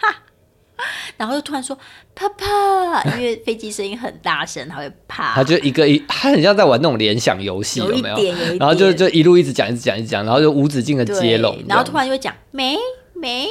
[1.17, 1.79] 然后又突然说
[2.15, 5.35] “啪啪”，因为飞机声音很大声，他会怕。
[5.35, 8.17] 他就一个一，他很像在玩那种联想游戏，有没有？
[8.59, 11.57] 然后就就一路一直讲，一直讲，一直讲，然后就无止境的接龙。
[11.69, 12.77] 然后突然就会讲没
[13.15, 13.49] 没，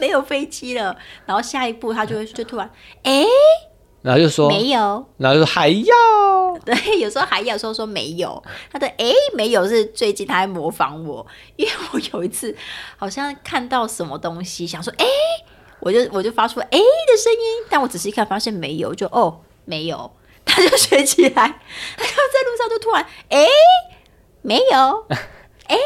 [0.00, 0.96] 没有飞机了。
[1.26, 2.70] 然后下一步他就会就突然
[3.02, 3.24] 哎。
[4.04, 5.94] 然后就说没有，然后就说还要，
[6.62, 8.42] 对，有时候还要，说说没有。
[8.70, 12.54] 他的哎没有是最近他在模仿我，因为我有一次
[12.98, 15.06] 好像看到什么东西，想说哎，
[15.80, 20.12] 我就我就发出哎的声音，但我仔细看发现没有，就哦没有，
[20.44, 21.30] 他就学起来，
[21.96, 23.46] 他就在路上就突然哎
[24.42, 25.06] 没有，
[25.68, 25.78] 哎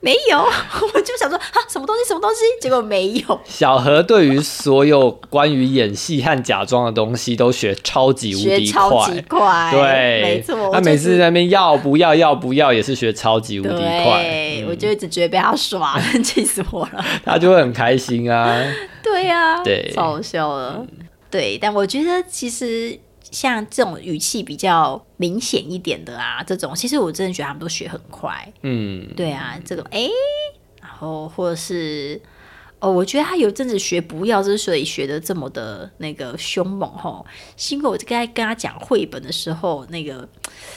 [0.00, 0.38] 没有，
[0.94, 2.18] 我就想说啊什么东西什么。
[2.18, 2.40] 么东西？
[2.60, 3.40] 结果没有。
[3.44, 10.70] 小何对于所有关于演戏和假装的东西都学超级无敌快，快，对，没错。
[10.72, 14.64] 他每次在那边要不要要不要，也是学超级无敌快。
[14.68, 17.04] 我就一直觉得被他耍， 气死我了。
[17.24, 18.60] 他就会很开心啊。
[19.00, 20.84] 对呀，对，超好笑了。
[21.30, 22.98] 对，但我觉得其实
[23.30, 28.52] 像这种语气比较明显一点的啊，这种其实我真的觉得他们都学很快。
[28.62, 30.08] 嗯，对啊，这种哎，
[30.80, 32.20] 然后或者是。
[32.80, 40.28] 哦，我觉得他有阵子学不要，之所以学的这么的那个凶猛吼，是因为我在跟他讲绘本的时候，那个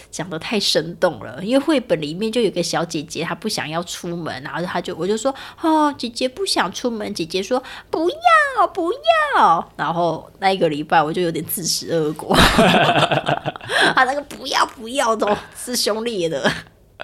[0.10, 1.44] 讲的太生动了。
[1.44, 7.62] 因为绘本里面就有个小姐姐，她不想要出门，然后她就我就说，哦，姐姐不想出门，姐姐说
[7.92, 8.92] 不要不
[9.36, 12.36] 要，然后那一个礼拜我就有点自食恶果，
[13.96, 16.52] 他那个不要不要都是凶烈的。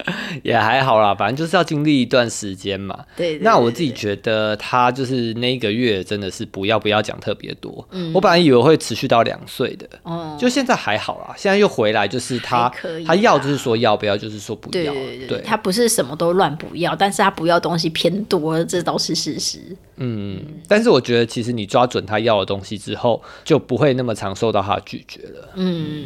[0.42, 3.04] 也还好啦，反正就是要经历一段时间嘛。
[3.16, 7.86] 对，那我自己觉得他就是那一个月真的是不要不要讲特别多。
[7.90, 11.34] 嗯，我本来以为会持续到两岁的，哦，就现在还好啦。
[11.36, 12.72] 现在又回来，就是他
[13.06, 14.92] 他要就是说要不要，就是说不要。
[15.28, 19.60] 对他不是什么都乱不要，但是他不要东西偏多，这都是事实。
[19.96, 25.48] 嗯，但是我觉得其实你抓准他要的东西之后，就不会那么常受到他的拒绝了。
[25.56, 26.04] 嗯，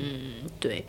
[0.59, 0.85] 对。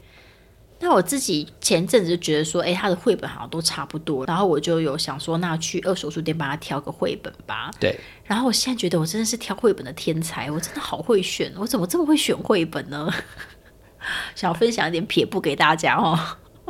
[0.79, 7.71] 那我自己前阵子就觉得说，哎，他的绘本好像都差不多，然后我就有想说，那去二手书店帮他挑个绘本吧。
[7.79, 7.97] 对。
[8.25, 13.09] 然后我现在觉得我真的是挑绘本的天才，我真的好会选，我怎么这么会选绘本呢？
[14.35, 16.19] 想分享一点撇步给大家哦。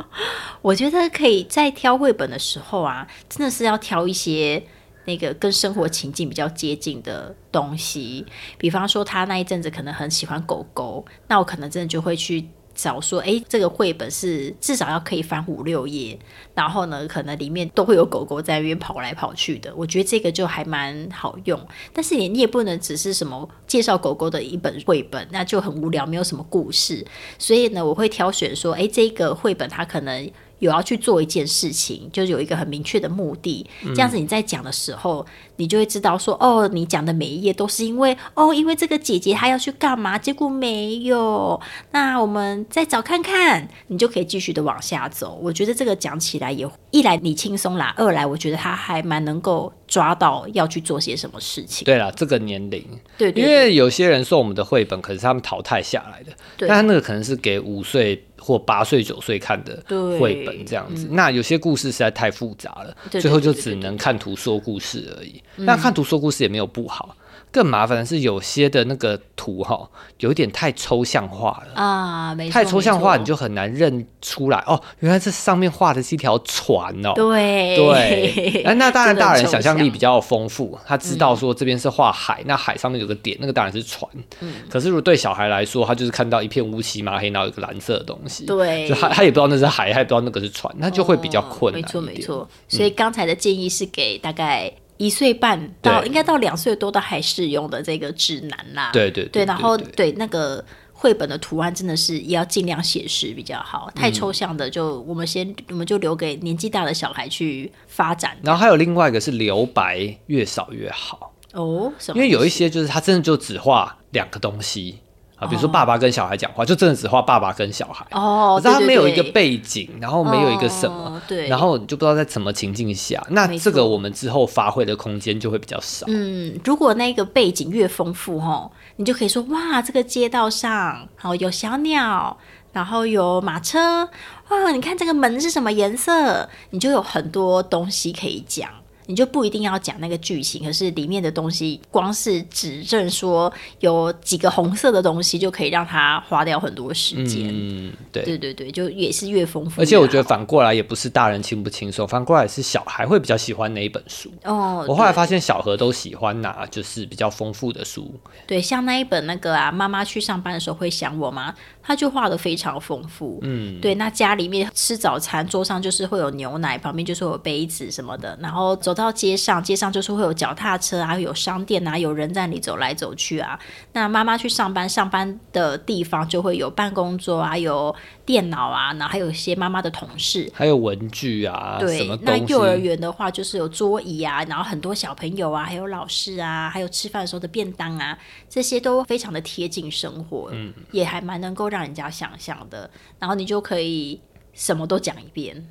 [0.62, 4.64] 我觉得可以在挑绘本的时候啊，真的是要挑一些
[5.06, 8.24] 那个跟生活情境比较接近的东西，
[8.58, 12.48] 比方说他那一阵子可能很喜欢狗狗，那我可能真的就会去。
[12.74, 16.18] 找说，哎，这个绘本是至少要可以翻五六页，
[16.54, 19.72] 然后呢，可能里面都会有狗狗在那边跑来跑去的。
[19.76, 21.60] 我觉得这个就还蛮好用，
[21.92, 27.06] 但是你你也不能只是什么介绍狗狗的一本绘本，那就很无聊，没有什么故事。
[27.38, 30.30] 所以呢，我会挑选说，哎，这个绘本它可能。
[30.60, 35.24] 有要去做一件事情，就是有一个很明确的目的，这样子你在讲的时候，
[35.56, 45.38] 你就会知道说，哦，你讲的每一页都是因为，哦，因为这个姐姐她要去干嘛，结果没有，那我们再找看看，你就可以继续的往下走。
[45.42, 51.84] 我觉得这个讲起来也一来你轻松啦，二来我觉得他还蛮能够抓到要去做些什么事情。
[51.84, 52.82] 对啦，这个年龄，
[53.18, 58.24] 对，因为有些人送我们的绘本，可是他们淘汰下来的，但他那个可能是给五岁。
[58.44, 59.82] 或八岁九岁看的
[60.20, 65.42] 绘本这样子，那有些故事实在太复杂了，最后就只能看图说故事而已。
[65.56, 67.16] 那看图说故事也没有不好。
[67.50, 74.80] 更麻烦的是，有些的那个图哈，有点太抽象化了啊，太抽象化，你就很难认出来哦。
[74.98, 77.12] 原来这上面画的是一条船哦。
[77.14, 84.10] 对对，那那当然，大人想象力比较丰富，他知道说这边是画海，那海上面有个点，那个当然是船。
[84.40, 84.54] 嗯。
[84.68, 91.80] 可是如果对小孩来说，他就是看到一片乌漆嘛黑，然后有个蓝色的东西，对，就他他也不知道那是海，他也不知道那个是船，那就会比较困难。
[91.80, 92.48] 没错没错。
[92.68, 94.72] 所以刚才的建议是给大概。
[94.96, 108.36] 一岁半到应该到两岁多都还适用的这个指南啦，对对对，然后对那个绘本的图案真的是也要尽量写实比较好，太抽象的就我们先我们就留给年纪大的小孩去发展。
[108.42, 114.98] 然后还有另外一个是留白越少越好哦，因为有一些就是他真的就只画两个东西。
[115.36, 126.06] 啊，比如说爸爸跟小孩讲话，就真的只画爸爸跟小孩哦，可是他没有一个背景，然后没有一个什么，对，然后你就不知道在什么情境下，那这个我们之后发挥的空间就会比较少。
[126.08, 132.36] 嗯，如果那个背景越丰富哈，你就可以说哇，这个街道上好有小鸟，
[132.72, 134.08] 然后有马车，
[134.50, 138.70] 哇，你看这个门是什么颜色，你就有很多东西可以讲。
[139.06, 147.48] 你就不一定要讲那个剧情，可是里面的东西，光是指证说有几个红色的东西，就可以让他花掉很多时间。
[147.52, 149.80] 嗯，对，对对对，就也是越丰富。
[149.80, 154.32] 而且我觉得反过来也不是大人轻不轻松，反过来是小孩会比较喜欢哪一本书。
[154.44, 158.12] 哦，我后来发现小何都喜欢拿就是比较丰富的书。
[158.46, 161.54] 对，像那一本那个啊，妈妈去上班的时候会想我吗？
[161.84, 163.38] 他就画的非常丰富。
[163.42, 168.94] 嗯，对，那家里面吃早餐，桌上就是会有牛奶，旁边就是有杯子什么的，然后走。
[168.94, 173.58] 到街上，街上就是会有脚踏车啊，有商店啊，有人在里走来走去啊。
[173.92, 177.92] 那妈妈去上班，上班的地方就会有办公桌啊，有
[178.26, 181.76] 电脑啊，然后还有一些妈妈的同事，还有文具啊。
[181.78, 188.18] 对，那幼儿园的话就是有桌椅啊，然后很多小朋友啊，还有老师啊，还有吃饭的时候的便当啊，
[188.48, 192.90] 这些都非常的贴近生活，嗯，也还蛮能够让人家想象的。
[193.18, 194.20] 然后你就可以
[194.52, 195.66] 什么都讲一遍。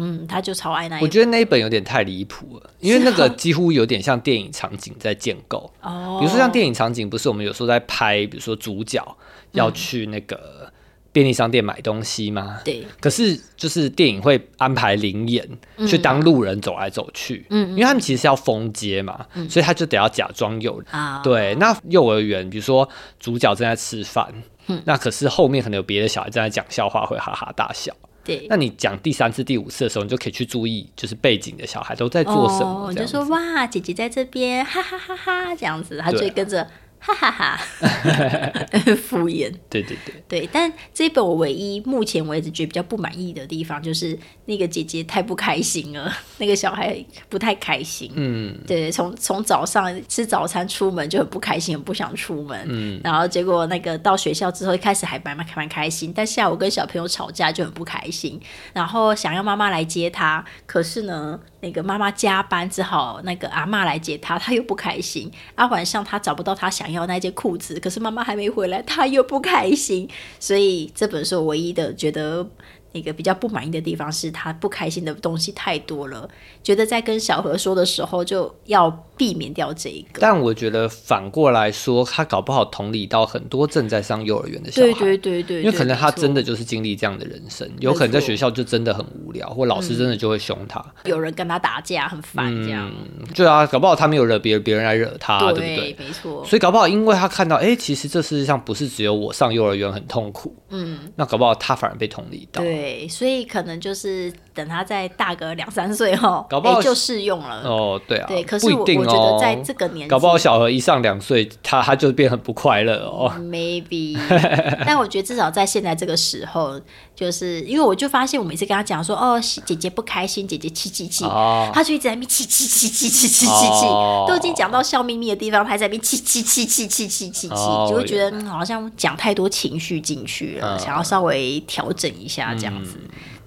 [0.00, 1.08] 嗯，他就超爱那一本我。
[1.08, 5.68] 觉得那一本有点太离谱了，因为那个几乎有点像电影场景在建构。
[5.82, 9.04] 哦，比如说像电影场景，不是我们有时候在拍，比如说主角
[9.52, 10.72] 要去那个
[11.12, 12.60] 便利商店买东西吗？
[12.64, 15.48] 对，可是就是电影会安排灵演
[15.86, 22.88] 去当路人走来走去，嗯因为他们其实是要封街嘛，所以他就得要假装有啊，对，那幼儿园，比如说
[23.18, 24.32] 主角正在吃饭，
[24.66, 24.80] 嗯。
[24.84, 27.92] 那可是后面可能有别的小孩正在讲笑话，会哈哈大笑。
[28.22, 33.06] 对，那你讲第三次、第五次的时候，你就可以去注意，就是背景的小孩都在做什么就。
[33.06, 36.66] 说哇，姐姐在这边，哈哈哈哈，这样子，他就会跟着
[36.98, 37.58] 哈哈哈，
[39.08, 39.52] 敷衍。
[39.70, 48.10] 对对对，对，但这一本我唯一目前为止觉得比较不满意的地方，就是那个姐姐太不开心了，那个小孩不太开心。
[48.14, 52.66] 嗯，对，从从早上吃早餐出门就很不开心，很不想出门。
[52.68, 58.40] 嗯，然后结果那个到学校之后，一开始还蛮蛮蛮开心，但下午跟小朋友吵架就很不开心，
[58.72, 65.30] 然后想要妈妈来接他，可是呢，那个妈妈加班只好那个阿嬷来接他，他又不开心。
[65.54, 70.08] 啊，晚上他找不到他想要那件裤子，可是妈妈还没回来，他又不开心。
[70.38, 72.48] 所以这本书唯一的觉得。
[72.92, 76.28] 那个比较不满意的地方是他不开心的东西太多了，
[76.62, 80.20] 觉得在跟小何说的时候就要避免掉这一个。
[80.20, 90.84] 但我觉得反过来说，他搞不好同理到很多正在上幼儿园的小孩，对对对对，因为可能他真的就是经历这样的人生，有可能在学校就真的很无聊，或老师真的就会凶他。
[91.04, 92.90] 有人跟他打架，很烦这样。
[92.90, 95.96] 嗯，对啊，搞不好他没有惹别人，别人来惹他，对不对？
[95.98, 96.44] 没错。
[96.44, 102.62] 所以搞不好，因为他看到，哎、其实这世界上不是只有我上幼儿园很痛苦，嗯，那搞不好他反而被同理到。
[102.62, 102.77] 对，
[103.08, 107.62] 所以可能就是等他再大个两三岁后，搞不好诶就适用了。
[107.64, 113.32] 哦，对啊，对，可是我我觉得哦在这个年纪，搞不好小何一上两岁，他他就变很不快乐哦。
[113.38, 114.18] maybe，
[114.86, 116.80] 但我觉得至少在现在这个时候，
[117.14, 132.98] 就是因为我就发现，我每次跟他讲说，哦，姐姐不开心，姐姐气气气，哦，他就一直在那边气气气气气气气气，哦都已经讲到笑眯眯的地方，他还在那边气气气气气气气气，哦就会觉得、嗯、好像讲太多情绪进去了，嗯想要稍微调整一下这样子。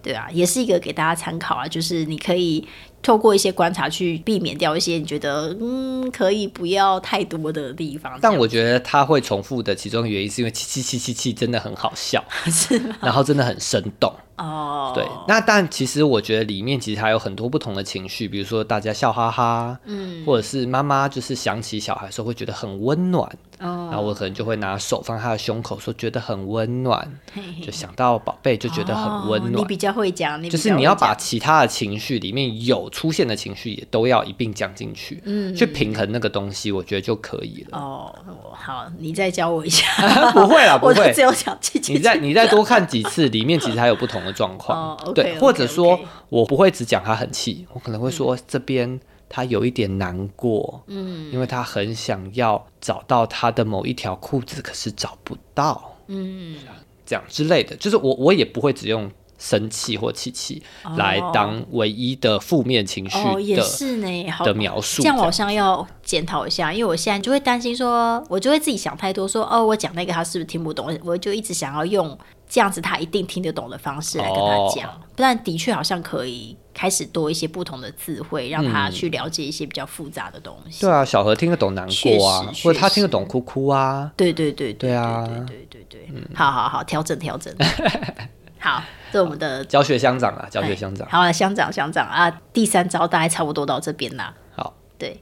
[0.03, 2.67] 对啊，也是一个给大家参考啊，就是你可以
[3.03, 8.17] 透过一些观察去避免掉一些你觉得嗯可以不要太多的地方。
[8.19, 12.95] 但我觉得他会重复的其中一个原因是因为七七七七七真的很好笑， 是吗？
[13.01, 14.11] 然后真的很生动。
[14.37, 23.27] 哦，对，那但其实我觉得里面其实还有很多不同的情绪，比如说大家笑哈哈，嗯，或者是妈妈就是想起小孩的时候会觉得很温暖，
[23.59, 29.55] 哦，然后我可能就会拿手放他的胸口说觉得很温暖，嘿嘿就想到宝贝就觉得很温暖。
[29.55, 37.77] 哦你比较会讲，就是你要把其他的情绪里面有出现的情绪也都要一并讲进去，嗯去平衡那个东西，我觉得就可以了。
[37.77, 38.13] 哦，
[38.53, 39.85] 好，你再教我一下。
[40.33, 41.21] 不会啦，不会 只。
[41.21, 44.97] 有讲气气你再你再多看几次，里面其实还有不同的状况。
[45.13, 45.99] 对或者说
[46.29, 48.99] 我不会只讲他很气，我可能会说这边
[49.29, 56.57] 他有一点难过，嗯，因为他很想要找到他的某一条裤子，可是找不到，嗯，
[57.05, 57.75] 这样之类的。
[57.77, 59.09] 就是我我也不会只用
[59.41, 60.61] 生气或气气
[60.97, 65.01] 来当唯一的负面情绪哦，也的是呢，好的描述。
[65.01, 70.95] 这样我好像要检讨一下，因为我现在就会担心说，我就会自己想太多说哦，我讲那个他是不是听不懂？
[71.03, 72.15] 我就一直想要用
[72.47, 80.81] 这样子他一定听得懂的方式来跟他讲，哦不然的确好像可以开始多一些不同的智慧，让他嗯去了解一些比较复杂的东西。
[80.81, 84.11] 对啊，小何听得懂难过啊或者他听得懂哭哭啊。
[84.15, 87.51] 对对对对啊对对对对对，好好好，调整调整。
[88.61, 91.09] 好，这是我们的教学乡长啊，教学乡长。
[91.09, 94.33] 好了，乡长乡长啊，第三招大概差不多到这边啦。
[94.55, 95.19] 好，对，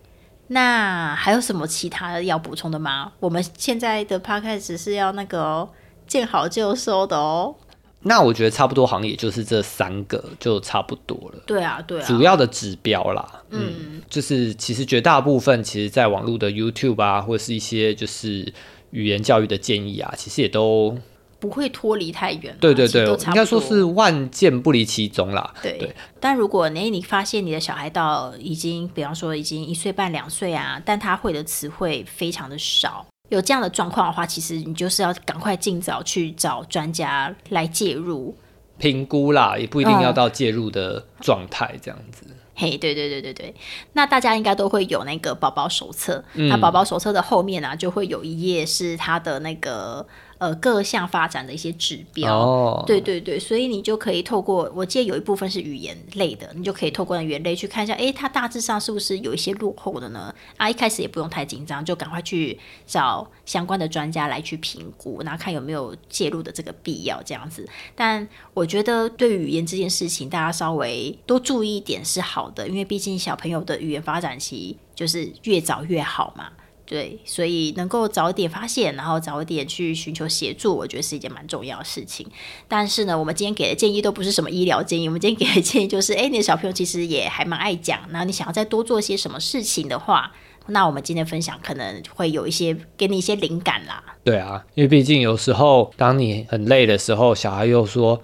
[0.47, 3.13] 那还有什么其他的要补充的吗？
[3.21, 5.69] 我们现在的 podcast 是要那个、哦、
[6.05, 7.55] 见好就收的哦。
[8.01, 11.43] 那我觉得差不多，好像也就是这三个就差不多了。
[11.45, 18.53] 对啊，对啊，主要的指标啦，嗯，就是其实绝大部分，其实在网络的 YouTube 啊，或者是一些就是
[18.91, 20.97] 语言教育的建议啊，其实也都
[21.39, 22.57] 不会脱离太远嘛。
[22.59, 25.53] 对对对，应该说是万件不离其宗啦。
[25.61, 38.35] 对，对但如果你你发现你的小孩到已经，比方说已经一岁半两岁啊，但他会的词汇非常的少，有这样的状况的话，其实你就是要赶快尽早去找专家来介入。
[38.77, 42.25] 评估啦，也不一定嗯要到介入的状态这样子。
[42.59, 43.55] 嘿，对对对对对，
[43.93, 50.05] 那大家应该都会有那个宝宝手册，嗯那宝宝手册的后面呢、就会有一页是他的那个
[50.39, 52.37] 呃各项发展的一些指标。
[52.37, 60.35] 哦，对对对，所以你就可以透过，我记得有一部分是语言类的，你就可以透过那语言类去看一下，哎，它大致上是不是有一些落后的呢？
[60.57, 67.65] 啊，一开始也不用太紧张，就赶快去找相关的专家来去评估，然后看有没有介入的这个必要这样子。
[67.95, 76.49] 但我觉得对于语言这件事情，大家稍微多注意一点是好的，因为毕竟小朋友的语言发展期就是越早越好嘛。
[76.85, 82.25] 对，所以能够早点发现，然后早点去寻求协助，我觉得是一件蛮重要的事情。
[82.67, 90.31] 但是呢，我们今天给的建议都不是什么医疗建议，我们今天给的建议就是，哎，你的小朋友其实也还蛮爱讲，然后你想要再多做些什么事情的话，
[90.65, 94.03] 那我们今天分享可能会有一些给你一些灵感啦。
[94.23, 98.19] 对啊，因为毕竟有时候当你很累的时候，小孩又说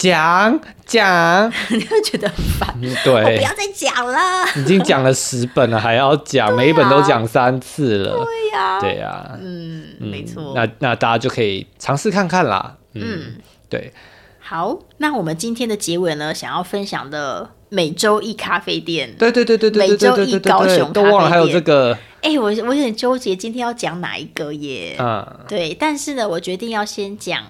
[0.00, 2.74] 讲讲， 你会觉得很烦。
[3.04, 4.18] 对，不要再讲了。
[4.56, 8.24] 已经讲了十本了，还要讲，每一本都讲三次了。
[8.24, 10.54] 对呀，对呀，嗯，没错。
[10.56, 12.78] 那那大家就可以尝试看看啦。
[12.94, 13.34] 嗯，
[13.68, 13.92] 对。
[14.38, 19.14] 好，那我们今天的结尾呢，想要分享的美洲一咖啡店。
[19.18, 20.92] 对对对对对，美洲一高雄咖啡店。
[20.94, 21.96] 都忘了还有这个。
[22.22, 24.96] 哎，我我有点纠结，今天要讲哪一个耶？
[24.98, 25.74] 嗯，对。
[25.78, 27.44] 但是呢，我决定要先讲。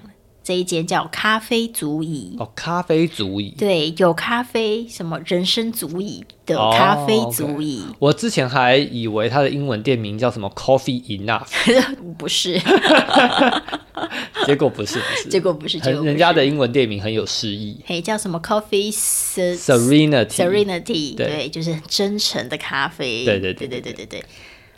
[0.51, 3.55] 这一间叫咖啡足矣哦，咖啡足矣。
[3.57, 7.85] 对，有咖啡什么人生足矣的咖啡足矣。
[8.01, 11.47] 我之前还以为它的英文店名叫什么 “Coffee Enough”，
[12.19, 12.61] 不是。
[14.45, 23.25] 结果不是，结果不是，人家的英文店名很有诗意，嘿，叫什么 “Coffee Serenity”？Serenity，对，就是真诚的咖啡。
[23.25, 24.25] 对对对对对对对。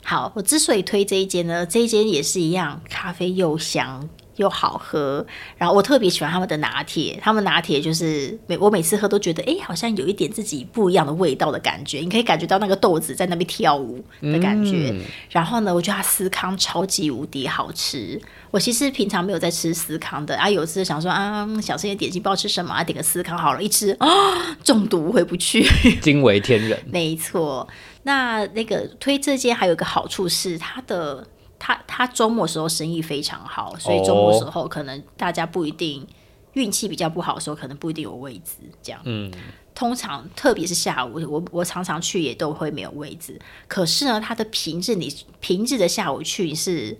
[0.03, 4.07] 好，我之所以推这一间呢，这一间也是一样，咖啡又香。
[4.35, 5.25] 又好喝。
[5.57, 11.99] 然后我特别喜欢他们的拿铁，他们拿铁就是每我每次喝都觉得，哎，好像有一点自己不一样的味道的感觉。
[11.99, 14.89] 你可以感觉到那个豆子在那边跳舞的感觉。
[14.91, 18.19] 嗯然后呢，我觉得它司康超级无敌好吃。
[18.51, 24.07] 我其实平常没有在吃司康的啊，有次想说啊，想吃点点心，不知道吃什么啊，点个司康好了，一吃啊，
[24.63, 25.65] 中毒回不去。
[26.01, 26.79] 惊为天人。
[26.85, 27.67] 没错，
[28.03, 31.27] 那那个推这间还有一个好处是它的。
[31.65, 36.05] 它它周末时候生意非常好，所以周末时候可能大家不一定
[36.55, 38.99] 运气比较不好的时候，可能不一定有位置这样。
[39.05, 39.31] 嗯，
[39.73, 43.39] 通常特别是下午，我我常常去也都会没有位置。
[43.69, 45.07] 可是呢，他的平日你
[45.39, 46.99] 平日的下午去你是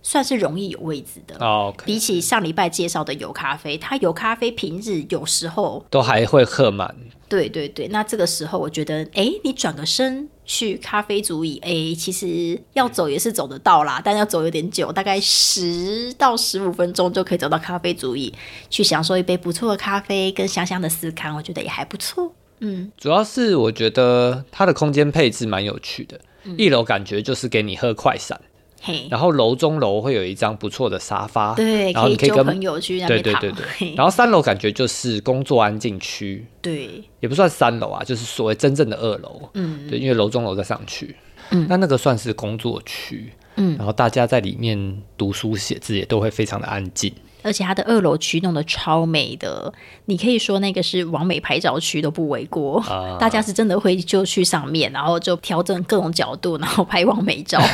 [0.00, 1.36] 算是容易有位置的。
[1.84, 6.96] 比起上礼拜介绍的有咖啡，它有咖啡平日有时候，都还会客满。
[7.28, 18.34] 对对对，那这个时候我觉得，哎，你转个身去咖啡足以，哎，其实要走也是走得到啦，但要走有点久，大概十到十五分钟就可以走到咖啡足以，
[18.68, 22.32] 去享受一杯不错的咖啡跟香香的司康，我觉得也还不错。
[22.58, 28.40] 嗯，主要是我觉得它的空间配置蛮有趣的，嗯一楼感觉就是给你喝快闪，
[28.82, 33.56] 嘿，然后楼中楼会有一张不错的沙发，对，然后你可以跟朋友去那对边躺，对对。
[33.56, 33.94] 对，嘿。
[33.94, 41.14] 然后三楼感觉就是工作安静区，对，也不算三楼啊，就是所谓真正的二楼，嗯，对，因为楼中楼再上去，
[41.50, 43.76] 嗯，那那个算是工作区，嗯。
[43.76, 47.12] 然后大家在里面读书写字也都会非常的安静，
[47.42, 49.70] 而且它的二楼区弄得超美的，
[50.06, 52.80] 你可以说那个是完美拍照区都不为过。
[52.80, 53.18] 啊。
[53.20, 57.60] 大家是真的会就去上面，然后就调整各种角度，然后拍完美照。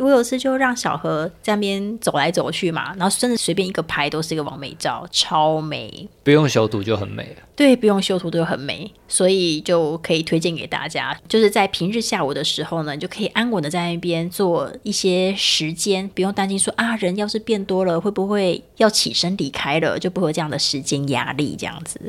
[0.00, 6.08] 我有次就让小何在那边走来走去嘛，然后真的随便一个拍都是一个完美照，超美。
[6.24, 7.42] 不用修图就很美了。
[7.54, 11.16] 对，不用修图都很美，所以就可以推荐给大家。
[11.28, 22.00] 就是在平日下午的时候呢，你就可以安稳的在那边做一些时间，不用担心说啊，人要是变多了，会不会要起身离开了，就不会有这样的时间压力这样子。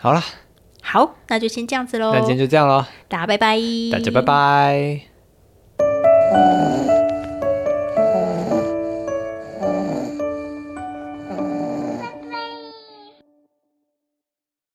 [0.00, 0.24] 好了，
[0.80, 3.58] 好，那就先这样子喽那，今天就这样咯，大家拜拜，
[3.92, 5.02] 大家拜拜。